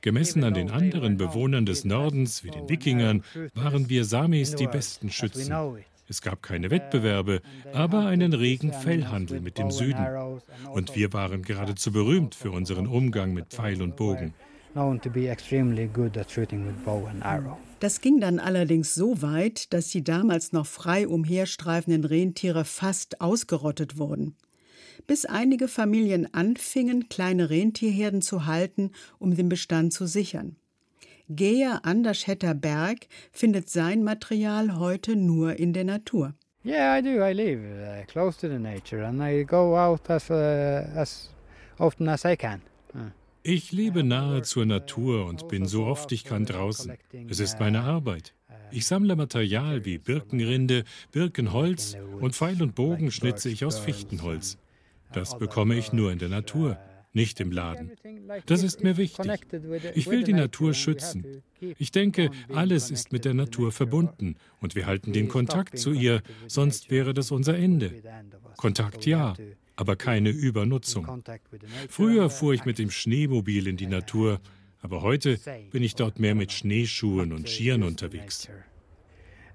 Gemessen 0.00 0.44
an 0.44 0.54
den 0.54 0.70
anderen 0.70 1.16
Bewohnern 1.16 1.66
des 1.66 1.84
Nordens, 1.84 2.44
wie 2.44 2.50
den 2.50 2.68
Wikingern, 2.68 3.24
waren 3.54 3.88
wir 3.88 4.04
Samis 4.04 4.54
die 4.54 4.68
besten 4.68 5.10
Schützen. 5.10 5.52
Es 6.08 6.22
gab 6.22 6.42
keine 6.42 6.70
Wettbewerbe, 6.70 7.42
aber 7.72 8.06
einen 8.06 8.32
regen 8.32 8.72
Fellhandel 8.72 9.40
mit 9.40 9.58
dem 9.58 9.70
Süden. 9.70 10.06
Und 10.72 10.96
wir 10.96 11.12
waren 11.12 11.42
geradezu 11.42 11.92
berühmt 11.92 12.34
für 12.34 12.50
unseren 12.50 12.86
Umgang 12.86 13.34
mit 13.34 13.48
Pfeil 13.48 13.82
und 13.82 13.96
Bogen. 13.96 14.34
Das 17.80 18.00
ging 18.00 18.20
dann 18.20 18.38
allerdings 18.38 18.94
so 18.94 19.22
weit, 19.22 19.72
dass 19.72 19.88
die 19.88 20.04
damals 20.04 20.52
noch 20.52 20.66
frei 20.66 21.08
umherstreifenden 21.08 22.04
Rentiere 22.04 22.64
fast 22.64 23.20
ausgerottet 23.20 23.98
wurden 23.98 24.36
bis 25.06 25.24
einige 25.24 25.68
Familien 25.68 26.32
anfingen, 26.34 27.08
kleine 27.08 27.50
Rentierherden 27.50 28.22
zu 28.22 28.46
halten, 28.46 28.90
um 29.18 29.34
den 29.34 29.48
Bestand 29.48 29.92
zu 29.92 30.06
sichern. 30.06 30.56
Gea 31.30 31.80
Anderschetter 31.82 32.54
Berg 32.54 33.06
findet 33.32 33.68
sein 33.68 34.02
Material 34.02 34.78
heute 34.78 35.14
nur 35.14 35.58
in 35.58 35.74
der 35.74 35.84
Natur. 35.84 36.34
Yeah, 36.64 36.98
I 36.98 37.02
do. 37.02 37.22
I 37.22 37.32
live 37.32 37.60
uh, 37.60 38.04
close 38.06 38.38
to 38.40 38.48
the 38.48 38.58
nature 38.58 39.04
and 39.04 39.22
I 39.22 39.44
go 39.44 39.76
out 39.76 40.08
as, 40.08 40.30
uh, 40.30 40.34
as 40.96 41.30
often 41.78 42.08
as 42.08 42.24
I 42.24 42.34
can. 42.36 42.62
Uh. 42.94 43.10
Ich 43.42 43.72
lebe 43.72 44.04
nahe 44.04 44.42
zur 44.42 44.66
Natur 44.66 45.26
und 45.26 45.48
bin 45.48 45.66
so 45.66 45.84
oft 45.84 46.12
ich 46.12 46.24
kann 46.24 46.44
draußen. 46.46 46.94
Es 47.28 47.40
ist 47.40 47.60
meine 47.60 47.80
Arbeit. 47.80 48.34
Ich 48.70 48.86
sammle 48.86 49.16
Material 49.16 49.84
wie 49.84 49.98
Birkenrinde, 49.98 50.84
Birkenholz 51.12 51.96
und 52.20 52.34
Pfeil 52.34 52.60
und 52.62 52.74
Bogen 52.74 53.10
schnitze 53.10 53.48
ich 53.48 53.64
aus 53.64 53.78
Fichtenholz. 53.78 54.58
Das 55.12 55.38
bekomme 55.38 55.76
ich 55.76 55.92
nur 55.92 56.12
in 56.12 56.18
der 56.18 56.28
Natur, 56.28 56.78
nicht 57.18 57.40
im 57.40 57.50
Laden. 57.50 57.90
Das 58.46 58.62
ist 58.62 58.84
mir 58.84 58.96
wichtig. 58.96 59.26
Ich 59.94 60.08
will 60.08 60.22
die 60.22 60.38
Natur 60.44 60.72
schützen. 60.72 61.42
Ich 61.60 61.90
denke, 61.90 62.30
alles 62.54 62.90
ist 62.90 63.12
mit 63.12 63.24
der 63.24 63.34
Natur 63.34 63.72
verbunden 63.72 64.36
und 64.60 64.76
wir 64.76 64.86
halten 64.86 65.12
den 65.12 65.28
Kontakt 65.28 65.78
zu 65.78 65.92
ihr, 65.92 66.22
sonst 66.46 66.90
wäre 66.90 67.12
das 67.14 67.32
unser 67.32 67.56
Ende. 67.58 67.90
Kontakt 68.56 69.04
ja, 69.04 69.34
aber 69.74 69.96
keine 69.96 70.30
Übernutzung. 70.30 71.24
Früher 71.88 72.30
fuhr 72.30 72.54
ich 72.54 72.64
mit 72.64 72.78
dem 72.78 72.90
Schneemobil 72.90 73.66
in 73.66 73.76
die 73.76 73.86
Natur, 73.86 74.40
aber 74.80 75.02
heute 75.02 75.38
bin 75.72 75.82
ich 75.82 75.96
dort 75.96 76.20
mehr 76.20 76.36
mit 76.36 76.52
Schneeschuhen 76.52 77.32
und 77.32 77.48
Skiern 77.48 77.82
unterwegs. 77.82 78.48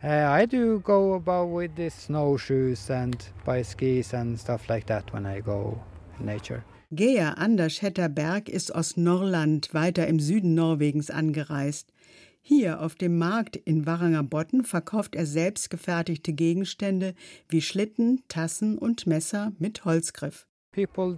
Uh, 0.06 0.42
I 0.42 0.46
do 0.46 0.82
go 0.82 1.16
about 1.16 1.46
with 1.58 1.72
the 1.78 1.90
snowshoes 1.90 2.92
and 2.92 3.16
by 3.46 3.64
skis 3.64 4.14
and 4.14 4.38
stuff 4.38 4.68
like 4.68 4.86
that 4.88 5.14
when 5.14 5.26
I 5.26 5.40
go 5.40 5.82
in 6.20 6.26
nature. 6.26 6.62
Gea 6.96 7.34
Anders 7.38 7.82
Hetterberg 7.82 8.50
ist 8.50 8.76
aus 8.76 8.98
Norrland 8.98 9.74
weiter 9.74 10.06
im 10.06 10.20
Süden 10.20 10.54
Norwegens 10.54 11.10
angereist. 11.10 11.92
Hier 12.40 12.82
auf 12.82 12.94
dem 12.94 13.18
Markt 13.18 13.56
in 13.56 13.88
Varangerbotn 13.88 14.64
verkauft 14.64 15.16
er 15.16 15.26
selbstgefertigte 15.26 16.34
Gegenstände 16.34 17.16
wie 17.50 17.62
Schlitten, 17.62 18.22
Tassen 18.28 18.78
und 18.78 19.08
Messer 19.08 19.54
mit 19.58 19.86
Holzgriff. 19.86 20.46
Uh, 20.78 20.82
uh, 20.82 21.16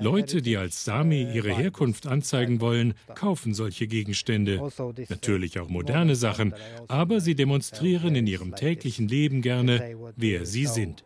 Leute, 0.00 0.42
die 0.42 0.56
als 0.56 0.84
Sami 0.84 1.24
uh, 1.24 1.34
ihre 1.34 1.56
Herkunft 1.56 2.06
anzeigen 2.06 2.60
wollen, 2.60 2.94
kaufen 3.14 3.54
solche 3.54 3.86
Gegenstände. 3.88 4.60
Also, 4.60 4.92
Natürlich 5.08 5.58
auch 5.58 5.68
moderne 5.68 6.14
Sachen, 6.14 6.54
aber 6.88 7.20
sie 7.20 7.34
demonstrieren 7.34 8.14
in 8.14 8.26
ihrem 8.26 8.54
täglichen 8.54 9.08
Leben 9.08 9.42
gerne, 9.42 9.96
wer 10.16 10.46
sie 10.46 10.66
sind. 10.66 11.04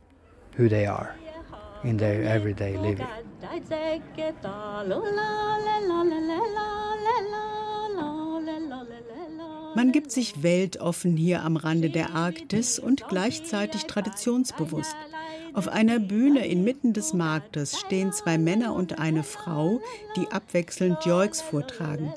Man 9.75 9.93
gibt 9.93 10.11
sich 10.11 10.43
weltoffen 10.43 11.17
hier 11.17 11.43
am 11.43 11.57
Rande 11.57 11.91
der 11.91 12.15
Arktis 12.15 12.79
und 12.79 13.07
gleichzeitig 13.09 13.85
traditionsbewusst. 13.85 14.97
Auf 15.53 15.69
einer 15.69 15.99
Bühne 15.99 16.47
inmitten 16.47 16.95
des 16.95 17.13
Marktes 17.13 17.79
stehen 17.79 18.13
zwei 18.13 18.39
Männer 18.39 18.75
und 18.75 18.99
eine 18.99 19.23
Frau, 19.23 19.81
die 20.17 20.29
abwechselnd 20.29 21.05
Joiks 21.05 21.43
vortragen. 21.43 22.15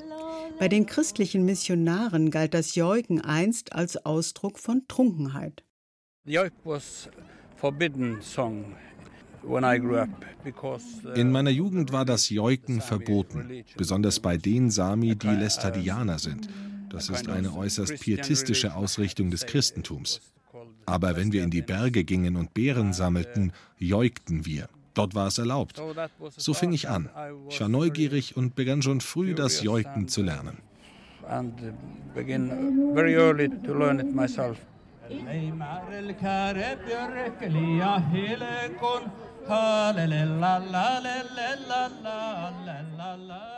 Bei 0.58 0.68
den 0.68 0.86
christlichen 0.86 1.44
Missionaren 1.44 2.30
galt 2.30 2.54
das 2.54 2.74
Joiken 2.74 3.20
einst 3.20 3.74
als 3.74 4.04
Ausdruck 4.04 4.58
von 4.58 4.88
Trunkenheit. 4.88 5.62
Uh, 6.26 6.48
In 11.14 11.32
meiner 11.32 11.50
Jugend 11.50 11.92
war 11.92 12.04
das 12.04 12.28
Joiken 12.28 12.80
verboten, 12.80 13.64
besonders 13.76 14.20
bei 14.20 14.36
den 14.36 14.70
Sami, 14.70 15.16
die 15.16 15.28
Lestadianer 15.28 16.18
sind. 16.18 16.48
Das 16.90 17.08
ist 17.08 17.28
eine 17.28 17.54
äußerst 17.54 18.00
pietistische 18.00 18.74
Ausrichtung 18.74 19.30
des 19.30 19.46
Christentums. 19.46 20.20
Aber 20.86 21.16
wenn 21.16 21.32
wir 21.32 21.44
in 21.44 21.50
die 21.50 21.62
Berge 21.62 22.04
gingen 22.04 22.36
und 22.36 22.54
Beeren 22.54 22.92
sammelten, 22.92 23.52
jeugten 23.78 24.46
wir. 24.46 24.68
Dort 24.94 25.14
war 25.14 25.28
es 25.28 25.38
erlaubt. 25.38 25.80
So 26.36 26.54
fing 26.54 26.72
ich 26.72 26.88
an. 26.88 27.08
Ich 27.50 27.60
war 27.60 27.68
neugierig 27.68 28.36
und 28.36 28.54
begann 28.54 28.82
schon 28.82 29.00
früh 29.00 29.34
das 29.34 29.62
Jeuken 29.62 30.08
zu 30.08 30.22
lernen. 30.22 30.58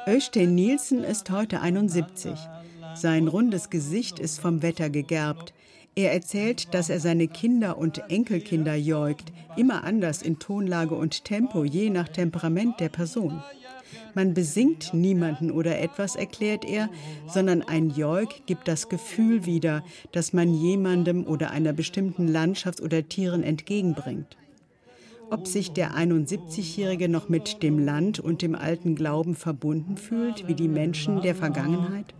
Øystein 0.07 0.54
Nielsen 0.54 1.04
ist 1.04 1.30
heute 1.30 1.61
71. 1.61 2.35
Sein 2.95 3.28
rundes 3.28 3.71
Gesicht 3.71 4.19
ist 4.21 4.40
vom 4.40 4.62
Wetter 4.62 4.90
gegerbt. 4.90 5.52
Er 5.97 6.12
erzählt, 6.12 6.73
dass 6.73 6.88
er 6.88 7.00
seine 7.00 7.26
Kinder 7.26 7.78
und 7.78 8.11
Enkelkinder 8.11 8.76
jäugt, 8.76 9.33
immer 9.57 9.83
anders 9.83 10.23
in 10.23 10.38
Tonlage 10.38 10.95
und 10.95 11.25
Tempo, 11.25 11.64
je 11.64 11.90
nach 11.90 12.09
Temperament 12.09 12.78
der 12.78 12.90
Person. 12.90 13.42
Man 14.14 14.35
besingt 14.35 14.92
niemanden 14.94 15.50
oder 15.50 15.78
etwas, 15.80 16.16
erklärt 16.16 16.64
er, 16.64 16.88
sondern 17.26 17.62
ein 17.62 17.90
Joik 17.90 18.47
gibt 18.47 18.68
das 18.68 18.88
Gefühl 18.88 19.47
wieder, 19.47 19.85
das 20.12 20.32
man 20.32 20.54
jemandem 20.54 21.26
oder 21.26 21.50
einer 21.50 21.73
bestimmten 21.73 22.28
Landschaft 22.28 22.80
oder 22.80 23.09
Tieren 23.09 23.42
entgegenbringt. 23.42 24.37
Ob 25.30 25.47
sich 25.47 25.70
der 25.70 25.94
71-Jährige 25.94 27.09
noch 27.09 27.28
mit 27.28 27.62
dem 27.62 27.78
Land 27.78 28.18
und 28.18 28.42
dem 28.42 28.56
alten 28.56 28.97
Glauben 28.97 29.37
verbunden 29.37 29.97
fühlt, 29.97 30.49
wie 30.49 30.54
die 30.54 30.66
Menschen 30.66 31.23
der 31.23 31.37
Vergangenheit? 31.37 32.14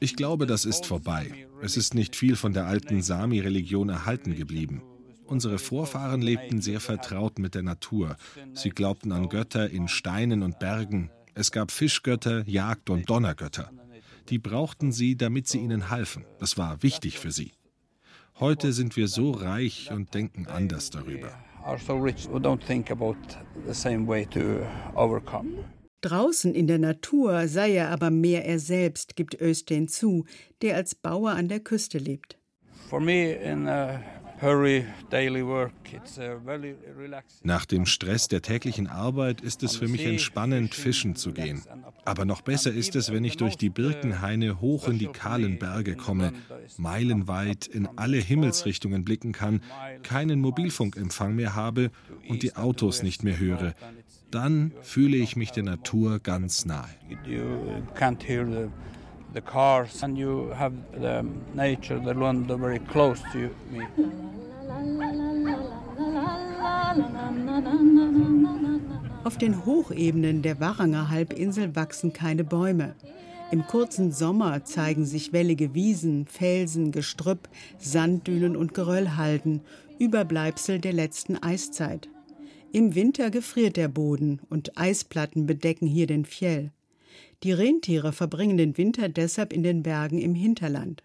Ich 0.00 0.16
glaube, 0.16 0.46
das 0.46 0.64
ist 0.64 0.86
vorbei. 0.86 1.26
Es 1.62 1.76
ist 1.76 1.94
nicht 1.94 2.16
viel 2.16 2.36
von 2.36 2.52
der 2.52 2.66
alten 2.66 3.02
Sami-Religion 3.02 3.88
erhalten 3.88 4.34
geblieben. 4.34 4.82
Unsere 5.30 5.60
Vorfahren 5.60 6.22
lebten 6.22 6.60
sehr 6.60 6.80
vertraut 6.80 7.38
mit 7.38 7.54
der 7.54 7.62
Natur. 7.62 8.16
Sie 8.52 8.70
glaubten 8.70 9.12
an 9.12 9.28
Götter 9.28 9.70
in 9.70 9.86
Steinen 9.86 10.42
und 10.42 10.58
Bergen. 10.58 11.08
Es 11.34 11.52
gab 11.52 11.70
Fischgötter, 11.70 12.42
Jagd- 12.48 12.90
und 12.90 13.08
Donnergötter. 13.08 13.70
Die 14.28 14.38
brauchten 14.38 14.90
sie, 14.90 15.16
damit 15.16 15.46
sie 15.46 15.58
ihnen 15.58 15.88
halfen. 15.88 16.24
Das 16.40 16.58
war 16.58 16.82
wichtig 16.82 17.20
für 17.20 17.30
sie. 17.30 17.52
Heute 18.40 18.72
sind 18.72 18.96
wir 18.96 19.06
so 19.06 19.30
reich 19.30 19.92
und 19.92 20.14
denken 20.14 20.48
anders 20.48 20.90
darüber. 20.90 21.30
Draußen 26.00 26.54
in 26.54 26.66
der 26.66 26.78
Natur 26.78 27.46
sei 27.46 27.74
er 27.76 27.90
aber 27.90 28.10
mehr 28.10 28.46
er 28.46 28.58
selbst, 28.58 29.14
gibt 29.14 29.40
Östein 29.40 29.86
zu, 29.86 30.24
der 30.60 30.74
als 30.74 30.96
Bauer 30.96 31.30
an 31.30 31.46
der 31.46 31.60
Küste 31.60 31.98
lebt. 31.98 32.36
For 32.88 32.98
me 32.98 33.34
in 33.34 33.68
a 33.68 34.02
nach 37.42 37.64
dem 37.66 37.86
Stress 37.86 38.28
der 38.28 38.42
täglichen 38.42 38.86
Arbeit 38.86 39.40
ist 39.40 39.62
es 39.62 39.76
für 39.76 39.88
mich 39.88 40.04
entspannend, 40.04 40.74
fischen 40.74 41.16
zu 41.16 41.32
gehen. 41.32 41.62
Aber 42.04 42.24
noch 42.24 42.42
besser 42.42 42.72
ist 42.72 42.96
es, 42.96 43.12
wenn 43.12 43.24
ich 43.24 43.36
durch 43.36 43.56
die 43.56 43.70
Birkenhaine 43.70 44.60
hoch 44.60 44.88
in 44.88 44.98
die 44.98 45.08
kahlen 45.08 45.58
Berge 45.58 45.96
komme, 45.96 46.32
meilenweit 46.78 47.66
in 47.66 47.88
alle 47.96 48.18
Himmelsrichtungen 48.18 49.04
blicken 49.04 49.32
kann, 49.32 49.60
keinen 50.02 50.40
Mobilfunkempfang 50.40 51.34
mehr 51.34 51.54
habe 51.54 51.90
und 52.28 52.42
die 52.42 52.56
Autos 52.56 53.02
nicht 53.02 53.22
mehr 53.22 53.38
höre. 53.38 53.74
Dann 54.30 54.72
fühle 54.82 55.16
ich 55.16 55.36
mich 55.36 55.50
der 55.50 55.64
Natur 55.64 56.20
ganz 56.20 56.64
nahe 56.64 56.88
the 58.50 58.99
cars 59.40 60.02
and 60.02 60.18
you 60.18 60.50
have 60.54 60.72
the 60.92 61.24
nature, 61.54 61.98
the 61.98 62.14
land 62.14 62.46
very 62.48 62.80
close 62.80 63.22
to 63.32 63.50
me. 63.70 63.86
Auf 69.22 69.38
den 69.38 69.64
Hochebenen 69.64 70.42
der 70.42 70.58
Warranger 70.58 71.10
Halbinsel 71.10 71.76
wachsen 71.76 72.12
keine 72.12 72.42
Bäume. 72.42 72.94
Im 73.50 73.66
kurzen 73.66 74.12
Sommer 74.12 74.64
zeigen 74.64 75.04
sich 75.04 75.32
wellige 75.32 75.74
Wiesen, 75.74 76.26
Felsen, 76.26 76.92
Gestrüpp, 76.92 77.48
Sanddünen 77.78 78.56
und 78.56 78.74
Geröllhalden, 78.74 79.60
Überbleibsel 79.98 80.78
der 80.78 80.92
letzten 80.92 81.36
Eiszeit. 81.42 82.08
Im 82.72 82.94
Winter 82.94 83.30
gefriert 83.30 83.76
der 83.76 83.88
Boden 83.88 84.40
und 84.48 84.78
Eisplatten 84.78 85.46
bedecken 85.46 85.86
hier 85.86 86.06
den 86.06 86.24
Fjell. 86.24 86.70
Die 87.42 87.52
Rentiere 87.52 88.12
verbringen 88.12 88.56
den 88.56 88.76
Winter 88.76 89.08
deshalb 89.08 89.52
in 89.52 89.62
den 89.62 89.82
Bergen 89.82 90.18
im 90.18 90.34
Hinterland. 90.34 91.02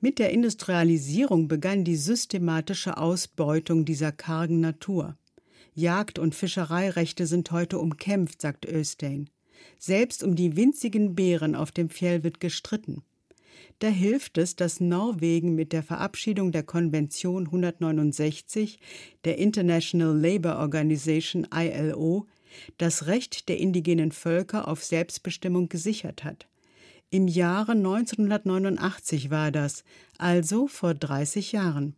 Mit 0.00 0.18
der 0.18 0.30
Industrialisierung 0.30 1.48
begann 1.48 1.84
die 1.84 1.96
systematische 1.96 2.98
Ausbeutung 2.98 3.84
dieser 3.84 4.12
kargen 4.12 4.60
Natur. 4.60 5.16
Jagd- 5.74 6.18
und 6.18 6.34
Fischereirechte 6.34 7.26
sind 7.26 7.50
heute 7.50 7.78
umkämpft, 7.78 8.42
sagt 8.42 8.66
Östein. 8.66 9.30
Selbst 9.78 10.22
um 10.22 10.36
die 10.36 10.56
winzigen 10.56 11.14
Bären 11.14 11.54
auf 11.54 11.72
dem 11.72 11.88
Fjell 11.88 12.22
wird 12.22 12.38
gestritten. 12.40 13.02
Da 13.78 13.88
hilft 13.88 14.38
es, 14.38 14.56
dass 14.56 14.80
Norwegen 14.80 15.54
mit 15.54 15.72
der 15.72 15.82
Verabschiedung 15.82 16.52
der 16.52 16.62
Konvention 16.62 17.46
169 17.46 18.78
der 19.24 19.38
International 19.38 20.16
Labour 20.16 20.58
Organization 20.58 21.46
ILO 21.52 22.26
das 22.78 23.06
Recht 23.06 23.48
der 23.48 23.58
indigenen 23.58 24.12
Völker 24.12 24.68
auf 24.68 24.84
Selbstbestimmung 24.84 25.68
gesichert 25.68 26.24
hat. 26.24 26.46
Im 27.10 27.28
Jahre 27.28 27.72
1989 27.72 29.30
war 29.30 29.52
das, 29.52 29.84
also 30.18 30.66
vor 30.66 30.94
30 30.94 31.52
Jahren. 31.52 31.94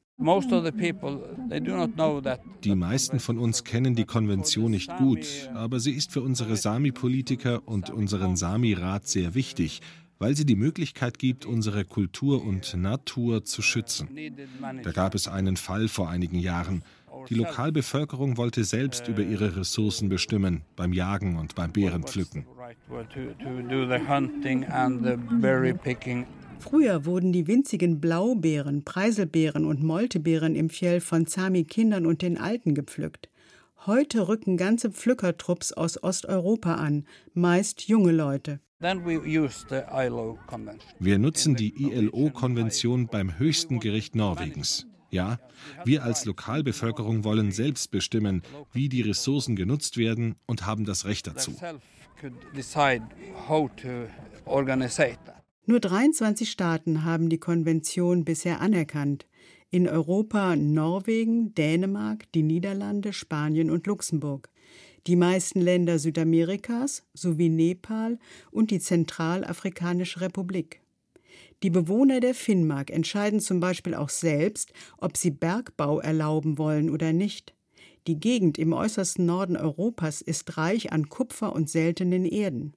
Die 2.64 2.74
meisten 2.74 3.20
von 3.20 3.38
uns 3.38 3.64
kennen 3.64 3.94
die 3.94 4.04
Konvention 4.06 4.70
nicht 4.70 4.96
gut, 4.96 5.50
aber 5.54 5.78
sie 5.78 5.92
ist 5.92 6.12
für 6.12 6.22
unsere 6.22 6.56
Sami-Politiker 6.56 7.68
und 7.68 7.90
unseren 7.90 8.36
Sami-Rat 8.36 9.06
sehr 9.06 9.34
wichtig, 9.34 9.82
weil 10.18 10.34
sie 10.34 10.46
die 10.46 10.56
Möglichkeit 10.56 11.18
gibt, 11.18 11.44
unsere 11.44 11.84
Kultur 11.84 12.42
und 12.42 12.74
Natur 12.76 13.44
zu 13.44 13.60
schützen. 13.60 14.08
Da 14.82 14.92
gab 14.92 15.14
es 15.14 15.28
einen 15.28 15.56
Fall 15.58 15.88
vor 15.88 16.08
einigen 16.08 16.38
Jahren. 16.38 16.82
Die 17.28 17.34
Lokalbevölkerung 17.34 18.36
wollte 18.36 18.64
selbst 18.64 19.08
über 19.08 19.22
ihre 19.22 19.56
Ressourcen 19.56 20.08
bestimmen, 20.08 20.62
beim 20.76 20.92
Jagen 20.92 21.36
und 21.36 21.54
beim 21.54 21.72
Beerenpflücken. 21.72 22.46
Früher 26.58 27.04
wurden 27.04 27.32
die 27.32 27.46
winzigen 27.46 28.00
Blaubeeren, 28.00 28.84
Preiselbeeren 28.84 29.64
und 29.64 29.82
Moltebeeren 29.82 30.54
im 30.54 30.70
Fjell 30.70 31.00
von 31.00 31.26
Sami-Kindern 31.26 32.06
und 32.06 32.22
den 32.22 32.38
Alten 32.38 32.74
gepflückt. 32.74 33.28
Heute 33.86 34.26
rücken 34.26 34.56
ganze 34.56 34.90
Pflückertrupps 34.90 35.72
aus 35.72 36.02
Osteuropa 36.02 36.74
an, 36.74 37.04
meist 37.34 37.82
junge 37.82 38.12
Leute. 38.12 38.60
Wir 40.98 41.18
nutzen 41.18 41.54
die 41.54 41.92
ILO-Konvention 41.92 43.06
beim 43.06 43.38
höchsten 43.38 43.80
Gericht 43.80 44.14
Norwegens. 44.14 44.86
Ja, 45.16 45.38
wir 45.86 46.04
als 46.04 46.26
Lokalbevölkerung 46.26 47.24
wollen 47.24 47.50
selbst 47.50 47.90
bestimmen, 47.90 48.42
wie 48.74 48.90
die 48.90 49.00
Ressourcen 49.00 49.56
genutzt 49.56 49.96
werden 49.96 50.34
und 50.44 50.66
haben 50.66 50.84
das 50.84 51.06
Recht 51.06 51.26
dazu. 51.26 51.54
Nur 55.64 55.80
23 55.80 56.50
Staaten 56.50 57.04
haben 57.04 57.28
die 57.30 57.38
Konvention 57.38 58.24
bisher 58.26 58.60
anerkannt. 58.60 59.26
In 59.70 59.88
Europa 59.88 60.54
Norwegen, 60.54 61.54
Dänemark, 61.54 62.30
die 62.32 62.42
Niederlande, 62.42 63.14
Spanien 63.14 63.70
und 63.70 63.86
Luxemburg. 63.86 64.50
Die 65.06 65.16
meisten 65.16 65.62
Länder 65.62 65.98
Südamerikas 65.98 67.04
sowie 67.14 67.48
Nepal 67.48 68.18
und 68.50 68.70
die 68.70 68.80
Zentralafrikanische 68.80 70.20
Republik. 70.20 70.82
Die 71.62 71.70
Bewohner 71.70 72.20
der 72.20 72.34
Finnmark 72.34 72.90
entscheiden 72.90 73.40
zum 73.40 73.60
Beispiel 73.60 73.94
auch 73.94 74.10
selbst, 74.10 74.72
ob 74.98 75.16
sie 75.16 75.30
Bergbau 75.30 76.00
erlauben 76.00 76.58
wollen 76.58 76.90
oder 76.90 77.12
nicht. 77.12 77.54
Die 78.06 78.20
Gegend 78.20 78.58
im 78.58 78.72
äußersten 78.72 79.24
Norden 79.24 79.56
Europas 79.56 80.20
ist 80.20 80.58
reich 80.58 80.92
an 80.92 81.08
Kupfer 81.08 81.52
und 81.54 81.70
seltenen 81.70 82.24
Erden. 82.24 82.74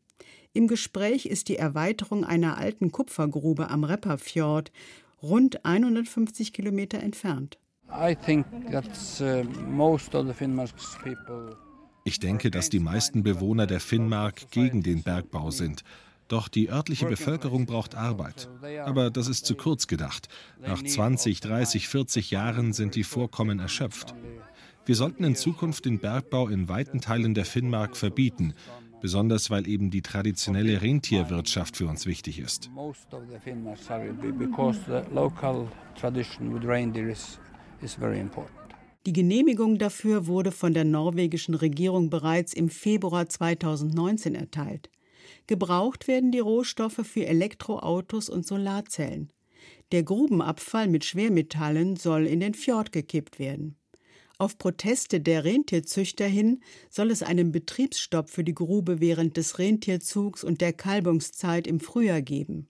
Im 0.54 0.68
Gespräch 0.68 1.26
ist 1.28 1.50
die 1.50 1.58
Erweiterung 1.58 2.24
einer 2.24 2.58
alten 2.58 2.92
Kupfergrube 2.92 3.70
am 3.70 3.84
Repperfjord, 3.84 4.72
rund 5.22 5.65
150 5.65 6.54
Kilometer 6.54 7.00
entfernt. 7.02 7.60
Uh, 7.92 8.08
ich 12.06 12.20
denke, 12.20 12.52
dass 12.52 12.70
die 12.70 12.80
meisten 12.80 13.24
Bewohner 13.24 13.68
der 13.68 13.80
Finnmark 13.80 14.50
gegen 14.52 14.82
den 14.82 15.04
Bergbau 15.04 15.52
sind. 15.52 15.84
Doch 16.30 16.48
die 16.48 16.70
örtliche 16.70 17.08
Bevölkerung 17.08 17.65
braucht 17.65 17.96
Arbeit. 17.96 18.50
Aber 18.86 19.10
das 19.10 19.28
ist 19.28 19.48
zu 19.48 19.56
kurz 19.56 19.88
gedacht. 19.88 20.30
Nach 20.62 20.82
20, 20.82 21.42
30, 21.42 21.88
40 21.88 22.30
Jahren 22.32 22.72
sind 22.72 22.94
die 22.94 23.04
Vorkommen 23.04 23.60
erschöpft. 23.60 24.13
Wir 24.86 24.96
sollten 24.96 25.24
in 25.24 25.36
Zukunft 25.36 25.86
den 25.86 26.00
Bergbau 26.00 26.48
in 26.48 26.70
weiten 26.70 27.02
Teilen 27.02 27.34
der 27.34 27.46
Finnmark 27.46 27.98
verbieten, 27.98 28.54
besonders 29.02 29.50
weil 29.50 29.68
eben 29.68 29.89
die 29.89 30.04
traditionelle 30.04 30.82
Rentierwirtschaft 30.84 31.78
für 31.78 31.88
uns 31.88 32.06
wichtig 32.06 32.39
ist. 32.39 32.70
Die 39.06 39.13
Genehmigung 39.13 39.78
dafür 39.80 40.28
wurde 40.28 40.52
von 40.52 40.74
der 40.76 40.84
norwegischen 40.84 41.56
Regierung 41.56 42.12
bereits 42.12 42.54
im 42.54 42.70
Februar 42.70 43.28
2019 43.28 44.36
erteilt. 44.36 44.92
Gebraucht 45.48 46.08
werden 46.08 46.32
die 46.32 46.39
Rohstoffe 46.39 47.02
für 47.04 47.26
Elektroautos 47.26 48.30
und 48.30 48.46
Solarzellen. 48.46 49.32
Der 49.92 50.04
Grubenabfall 50.04 50.88
mit 50.88 51.06
Schwermetallen 51.06 51.96
soll 51.96 52.28
in 52.28 52.39
den 52.39 52.54
Fjord 52.54 52.92
gekippt 52.92 53.39
werden. 53.39 53.76
Auf 54.38 54.58
Proteste 54.58 55.20
der 55.20 55.44
Rentierzüchter 55.44 56.26
hin 56.26 56.62
soll 56.89 57.12
es 57.12 57.24
einen 57.24 57.52
Betriebsstopp 57.52 58.30
für 58.30 58.46
die 58.46 58.54
Grube 58.54 59.02
während 59.02 59.36
des 59.36 59.60
Rentierzugs 59.60 60.46
und 60.46 60.62
der 60.62 60.72
Kalbungszeit 60.72 61.68
im 61.68 61.82
Frühjahr 61.82 62.22
geben. 62.22 62.70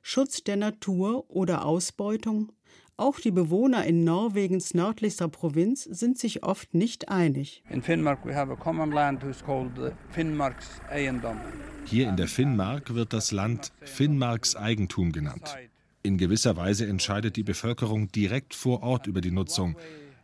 Schutz 0.00 0.42
der 0.42 0.56
Natur 0.56 1.28
oder 1.28 1.66
Ausbeutung? 1.66 2.52
Auch 3.00 3.18
die 3.18 3.30
Bewohner 3.30 3.86
in 3.86 4.04
Norwegens 4.04 4.74
nördlichster 4.74 5.28
Provinz 5.28 5.84
sind 5.84 6.18
sich 6.18 6.42
oft 6.42 6.74
nicht 6.74 7.08
einig. 7.08 7.62
In 7.70 7.80
Finnmark 7.80 8.26
we 8.26 8.34
have 8.34 8.52
a 8.52 8.56
common 8.56 8.92
land 8.92 9.24
who's 9.24 9.42
called 9.42 9.72
Finnmarks 10.10 10.82
Eiendom. 10.90 11.38
Hier 11.86 12.10
in 12.10 12.18
der 12.18 12.28
Finnmark 12.28 12.92
wird 12.92 13.14
das 13.14 13.32
Land 13.32 13.72
Finnmarks 13.80 14.54
Eigentum 14.54 15.12
genannt. 15.12 15.56
In 16.02 16.18
gewisser 16.18 16.58
Weise 16.58 16.86
entscheidet 16.86 17.36
die 17.36 17.42
Bevölkerung 17.42 18.12
direkt 18.12 18.54
vor 18.54 18.82
Ort 18.82 19.06
über 19.06 19.22
die 19.22 19.30
Nutzung. 19.30 19.78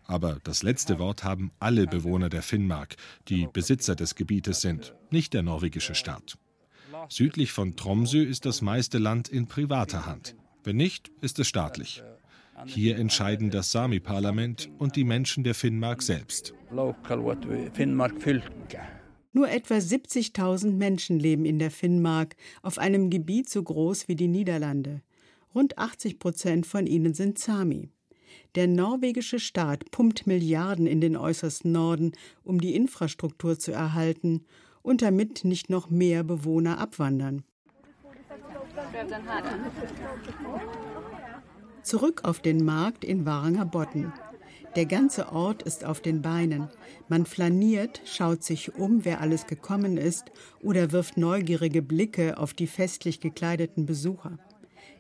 Aber 0.05 0.37
das 0.45 0.62
letzte 0.62 0.99
Wort 0.99 1.25
haben 1.25 1.53
alle 1.59 1.87
Bewohner 1.87 2.29
der 2.29 2.43
Finnmark, 2.43 2.97
die 3.29 3.49
Besitzer 3.51 3.97
des 3.97 4.17
Gebietes 4.17 4.61
sind, 4.61 4.95
nicht 5.11 5.33
der 5.33 5.43
norwegische 5.43 5.95
Staat. 5.95 6.37
Südlich 7.09 7.53
von 7.53 7.75
Tromsø 7.75 8.23
ist 8.23 8.45
das 8.45 8.61
meiste 8.61 8.99
Land 8.99 9.31
in 9.31 9.47
privater 9.47 10.05
Hand. 10.05 10.37
Wenn 10.62 10.77
nicht, 10.77 11.11
ist 11.23 11.39
es 11.39 11.49
staatlich. 11.49 12.03
Hier 12.64 12.97
entscheiden 12.97 13.51
das 13.51 13.71
Sami-Parlament 13.71 14.71
und 14.79 14.97
die 14.97 15.05
Menschen 15.05 15.45
der 15.45 15.55
Finnmark 15.55 16.03
selbst. 16.03 16.55
Nur 19.33 19.51
etwa 19.51 19.75
70.000 19.75 20.73
Menschen 20.73 21.21
leben 21.21 21.45
in 21.45 21.59
der 21.59 21.71
Finnmark, 21.71 22.37
auf 22.62 22.79
einem 22.79 23.11
Gebiet 23.11 23.51
so 23.51 23.62
groß 23.62 24.09
wie 24.09 24.16
die 24.16 24.29
Niederlande. 24.29 25.03
Rund 25.55 25.77
80 25.77 26.19
Prozent 26.19 26.66
von 26.66 26.87
ihnen 26.87 27.12
sind 27.12 27.38
Sami. 27.38 27.90
Der 28.55 28.66
norwegische 28.66 29.38
Staat 29.38 29.90
pumpt 29.90 30.27
Milliarden 30.27 30.87
in 30.87 31.03
den 31.03 31.16
äußersten 31.16 31.71
Norden, 31.71 32.12
um 32.42 32.61
die 32.61 32.75
Infrastruktur 32.75 33.59
zu 33.59 33.73
erhalten 33.73 34.47
und 34.83 35.03
damit 35.03 35.45
nicht 35.45 35.69
noch 35.69 35.90
mehr 35.90 36.25
Bewohner 36.25 36.79
abwandern. 36.79 37.45
Zurück 41.87 42.22
auf 42.25 42.40
den 42.40 42.64
Markt 42.64 43.05
in 43.05 43.27
Warangerbotten. 43.27 44.12
Der 44.75 44.87
ganze 44.87 45.31
Ort 45.31 45.62
ist 45.62 45.85
auf 45.85 46.01
den 46.01 46.20
Beinen. 46.20 46.66
Man 47.09 47.27
flaniert, 47.27 48.03
schaut 48.05 48.42
sich 48.42 48.75
um, 48.75 49.05
wer 49.05 49.20
alles 49.20 49.46
gekommen 49.46 49.96
ist, 49.96 50.33
oder 50.61 50.90
wirft 50.90 51.16
neugierige 51.16 51.83
Blicke 51.83 52.38
auf 52.38 52.55
die 52.55 52.66
festlich 52.66 53.20
gekleideten 53.20 53.87
Besucher. 53.87 54.37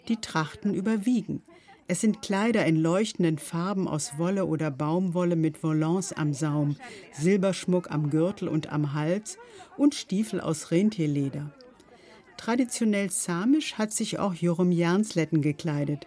Die 0.06 0.20
Trachten 0.20 0.74
überwiegen. 0.74 1.42
Es 1.88 2.02
sind 2.02 2.22
Kleider 2.22 2.64
in 2.64 2.76
leuchtenden 2.76 3.38
Farben 3.38 3.88
aus 3.88 4.16
Wolle 4.16 4.46
oder 4.46 4.70
Baumwolle 4.70 5.34
mit 5.34 5.64
Volants 5.64 6.12
am 6.12 6.32
Saum, 6.34 6.76
Silberschmuck 7.10 7.90
am 7.90 8.10
Gürtel 8.10 8.46
und 8.46 8.72
am 8.72 8.94
Hals 8.94 9.38
und 9.76 9.96
Stiefel 9.96 10.40
aus 10.40 10.70
Rentierleder. 10.70 11.50
Traditionell 12.36 13.10
samisch 13.10 13.74
hat 13.74 13.92
sich 13.92 14.20
auch 14.20 14.34
Jorum 14.34 14.70
Jansletten 14.70 15.42
gekleidet. 15.42 16.06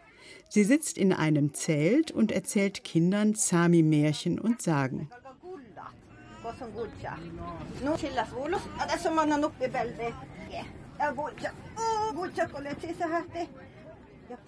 Sie 0.49 0.63
sitzt 0.63 0.97
in 0.97 1.13
einem 1.13 1.53
Zelt 1.53 2.11
und 2.11 2.31
erzählt 2.31 2.83
Kindern 2.83 3.35
Sami-Märchen 3.35 4.39
und 4.39 4.61
Sagen. 4.61 5.07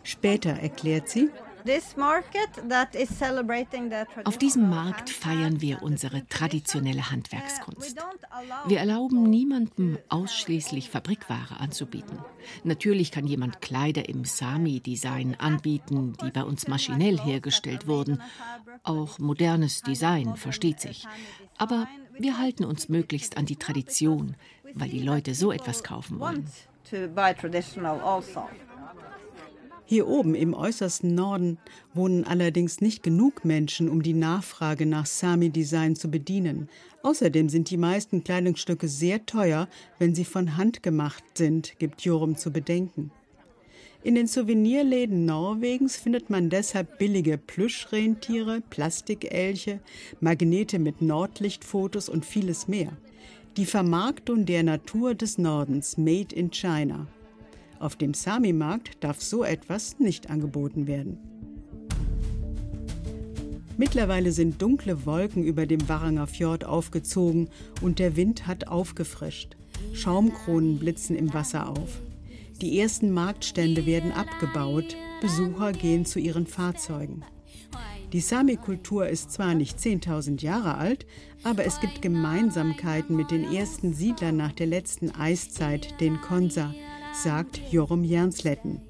Später 0.04 0.50
erklärt 0.50 1.10
sie, 1.10 1.30
auf 4.24 4.38
diesem 4.38 4.70
Markt 4.70 5.10
feiern 5.10 5.62
wir 5.62 5.84
unsere 5.84 6.26
traditionelle 6.28 7.12
Handwerkskunst. 7.12 7.98
Wir 8.68 8.80
erlauben 8.80 9.24
niemandem 9.24 9.98
ausschließlich 10.10 10.90
Fabrikware 10.90 11.60
anzubieten. 11.60 12.20
Natürlich 12.64 13.12
kann 13.12 13.28
jemand 13.28 13.62
Kleider 13.62 14.08
im 14.10 14.26
Sami-Design 14.26 15.36
anbieten, 15.40 16.14
die 16.24 16.32
bei 16.32 16.44
uns 16.44 16.68
maschinell 16.68 17.20
hergestellt 17.20 17.88
wurden. 17.88 18.22
Auch 18.84 19.20
modernes 19.20 19.82
Design 19.82 20.36
versteht 20.36 20.80
sich. 20.80 21.06
Aber 21.58 21.88
wir 22.18 22.38
halten 22.38 22.66
uns 22.66 22.90
möglichst 22.90 23.38
an 23.38 23.46
die 23.46 23.56
Tradition, 23.56 24.36
weil 24.74 24.90
die 24.90 25.04
Leute 25.04 25.36
so 25.36 25.52
etwas 25.52 25.84
kaufen 25.84 26.20
wollen. 26.20 26.46
Hier 29.92 30.08
oben 30.08 30.36
im 30.36 30.54
äußersten 30.54 31.14
Norden 31.14 31.58
wohnen 31.94 32.24
allerdings 32.24 32.80
nicht 32.80 33.04
genug 33.04 33.44
Menschen, 33.44 33.90
um 33.90 34.02
die 34.02 34.14
Nachfrage 34.14 34.86
nach 34.86 35.06
Sami-Design 35.06 35.98
zu 35.98 36.10
bedienen. 36.10 36.70
Außerdem 37.04 37.50
sind 37.50 37.70
die 37.70 37.76
meisten 37.76 38.24
Kleidungsstücke 38.24 38.88
sehr 38.88 39.26
teuer, 39.26 39.68
wenn 40.00 40.16
sie 40.16 40.24
von 40.24 40.56
Hand 40.56 40.82
gemacht 40.82 41.26
sind, 41.34 41.78
gibt 41.78 42.04
Jorum 42.04 42.38
zu 42.38 42.52
bedenken. 42.52 43.12
In 44.02 44.16
den 44.16 44.28
Souvenirläden 44.28 45.26
Norwegens 45.26 45.98
findet 45.98 46.30
man 46.30 46.50
deshalb 46.50 46.98
billige 46.98 47.38
Plüschrentiere, 47.38 48.62
Plastikelche, 48.70 49.82
Magnete 50.22 50.80
mit 50.80 51.02
Nordlichtfotos 51.02 52.08
und 52.08 52.26
vieles 52.26 52.70
mehr. 52.70 52.94
Die 53.58 53.66
Vermarktung 53.66 54.46
der 54.46 54.64
Natur 54.64 55.16
des 55.16 55.38
Nordens, 55.38 55.98
Made 55.98 56.34
in 56.34 56.50
China. 56.52 57.08
Auf 57.82 57.96
dem 57.96 58.14
Sami-Markt 58.14 59.04
darf 59.04 59.22
so 59.22 59.44
etwas 59.44 59.98
nicht 59.98 60.30
angeboten 60.30 60.86
werden. 60.86 61.18
Mittlerweile 63.76 64.32
sind 64.32 64.62
dunkle 64.62 65.08
Wolken 65.08 65.44
über 65.44 65.66
dem 65.66 65.90
Waranger 65.90 66.28
Fjord 66.28 66.64
aufgezogen 66.64 67.50
und 67.82 67.98
der 67.98 68.16
Wind 68.16 68.46
hat 68.46 68.68
aufgefrischt. 68.68 69.58
Schaumkronen 69.94 70.78
blitzen 70.78 71.16
im 71.16 71.34
Wasser 71.34 71.70
auf. 71.70 72.00
Die 72.62 72.80
ersten 72.80 73.10
Marktstände 73.10 73.88
werden 73.88 74.12
abgebaut, 74.12 74.96
Besucher 75.20 75.72
gehen 75.72 76.06
zu 76.06 76.20
ihren 76.20 76.46
Fahrzeugen. 76.46 77.24
Die 78.14 78.20
Sami-Kultur 78.20 79.08
ist 79.08 79.32
zwar 79.32 79.56
nicht 79.56 79.80
10.000 79.80 80.44
Jahre 80.44 80.78
alt, 80.78 81.08
aber 81.44 81.66
es 81.66 81.80
gibt 81.80 82.04
Gemeinsamkeiten 82.04 83.16
mit 83.16 83.32
den 83.32 83.52
ersten 83.52 83.96
Siedlern 83.96 84.38
nach 84.38 84.52
der 84.52 84.68
letzten 84.68 85.10
Eiszeit, 85.10 86.00
den 86.00 86.22
Konsa, 86.22 86.76
sagt 87.14 87.60
Jorum 87.72 88.04
Jernsletten. 88.04 88.82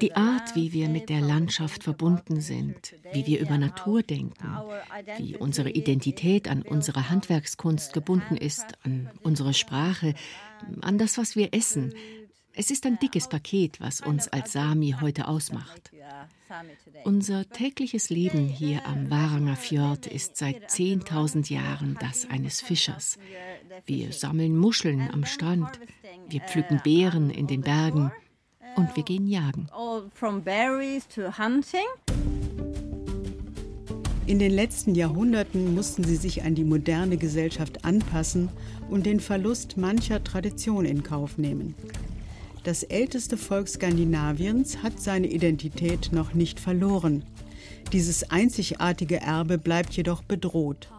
Die 0.00 0.14
Art, 0.14 0.54
wie 0.54 0.72
wir 0.72 0.88
mit 0.90 1.08
der 1.08 1.20
Landschaft 1.22 1.82
verbunden 1.82 2.42
sind, 2.42 2.94
wie 3.12 3.26
wir 3.26 3.40
über 3.40 3.56
Natur 3.56 4.02
denken, 4.02 4.58
wie 5.16 5.36
unsere 5.36 5.70
Identität 5.70 6.48
an 6.48 6.60
unsere 6.60 7.08
Handwerkskunst 7.08 7.94
gebunden 7.94 8.36
ist, 8.36 8.66
an 8.82 9.08
unsere 9.22 9.54
Sprache, 9.54 10.12
an 10.82 10.98
das, 10.98 11.16
was 11.16 11.36
wir 11.36 11.54
essen, 11.54 11.94
es 12.58 12.70
ist 12.70 12.86
ein 12.86 12.98
dickes 12.98 13.28
Paket, 13.28 13.80
was 13.80 14.00
uns 14.00 14.28
als 14.28 14.52
Sami 14.52 14.94
heute 14.98 15.28
ausmacht. 15.28 15.92
Unser 17.04 17.48
tägliches 17.50 18.08
Leben 18.08 18.48
hier 18.48 18.86
am 18.86 19.10
Varanger 19.10 19.56
Fjord 19.56 20.06
ist 20.06 20.38
seit 20.38 20.70
10.000 20.70 21.52
Jahren 21.52 21.98
das 22.00 22.28
eines 22.30 22.62
Fischers. 22.62 23.18
Wir 23.84 24.12
sammeln 24.12 24.56
Muscheln 24.56 25.10
am 25.12 25.26
Strand, 25.26 25.78
wir 26.28 26.40
pflücken 26.40 26.80
Beeren 26.82 27.28
in 27.28 27.46
den 27.46 27.60
Bergen 27.60 28.10
und 28.76 28.96
wir 28.96 29.02
gehen 29.02 29.28
jagen. 29.28 29.68
In 34.26 34.38
den 34.38 34.52
letzten 34.52 34.94
Jahrhunderten 34.94 35.74
mussten 35.74 36.04
sie 36.04 36.16
sich 36.16 36.42
an 36.42 36.54
die 36.54 36.64
moderne 36.64 37.18
Gesellschaft 37.18 37.84
anpassen 37.84 38.48
und 38.88 39.04
den 39.04 39.20
Verlust 39.20 39.76
mancher 39.76 40.24
Tradition 40.24 40.86
in 40.86 41.02
Kauf 41.02 41.36
nehmen. 41.36 41.74
Das 42.66 42.82
älteste 42.82 43.36
Volk 43.36 43.68
Skandinaviens 43.68 44.82
hat 44.82 45.00
seine 45.00 45.28
Identität 45.28 46.10
noch 46.10 46.34
nicht 46.34 46.58
verloren. 46.58 47.22
Dieses 47.92 48.32
einzigartige 48.32 49.20
Erbe 49.20 49.56
bleibt 49.56 49.92
jedoch 49.92 50.24
bedroht. 50.24 50.90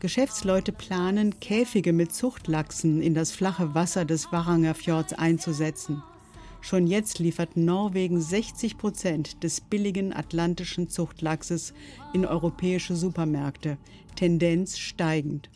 Geschäftsleute 0.00 0.70
planen, 0.70 1.40
Käfige 1.40 1.94
mit 1.94 2.12
Zuchtlachsen 2.12 3.00
in 3.00 3.14
das 3.14 3.32
flache 3.32 3.74
Wasser 3.74 4.04
des 4.04 4.32
Varanger 4.32 4.74
Fjords 4.74 5.14
einzusetzen. 5.14 6.02
Schon 6.60 6.86
jetzt 6.86 7.18
liefert 7.20 7.56
Norwegen 7.56 8.20
60 8.20 8.76
Prozent 8.76 9.42
des 9.42 9.62
billigen 9.62 10.12
atlantischen 10.12 10.90
Zuchtlachses 10.90 11.72
in 12.12 12.26
europäische 12.26 12.96
Supermärkte, 12.96 13.78
Tendenz 14.14 14.76
steigend. 14.76 15.48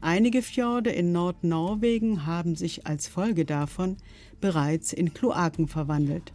Einige 0.00 0.42
Fjorde 0.42 0.90
in 0.90 1.10
Nordnorwegen 1.10 2.24
haben 2.24 2.54
sich 2.54 2.86
als 2.86 3.08
Folge 3.08 3.44
davon 3.44 3.96
bereits 4.40 4.92
in 4.92 5.12
Kloaken 5.12 5.68
verwandelt. 5.68 6.32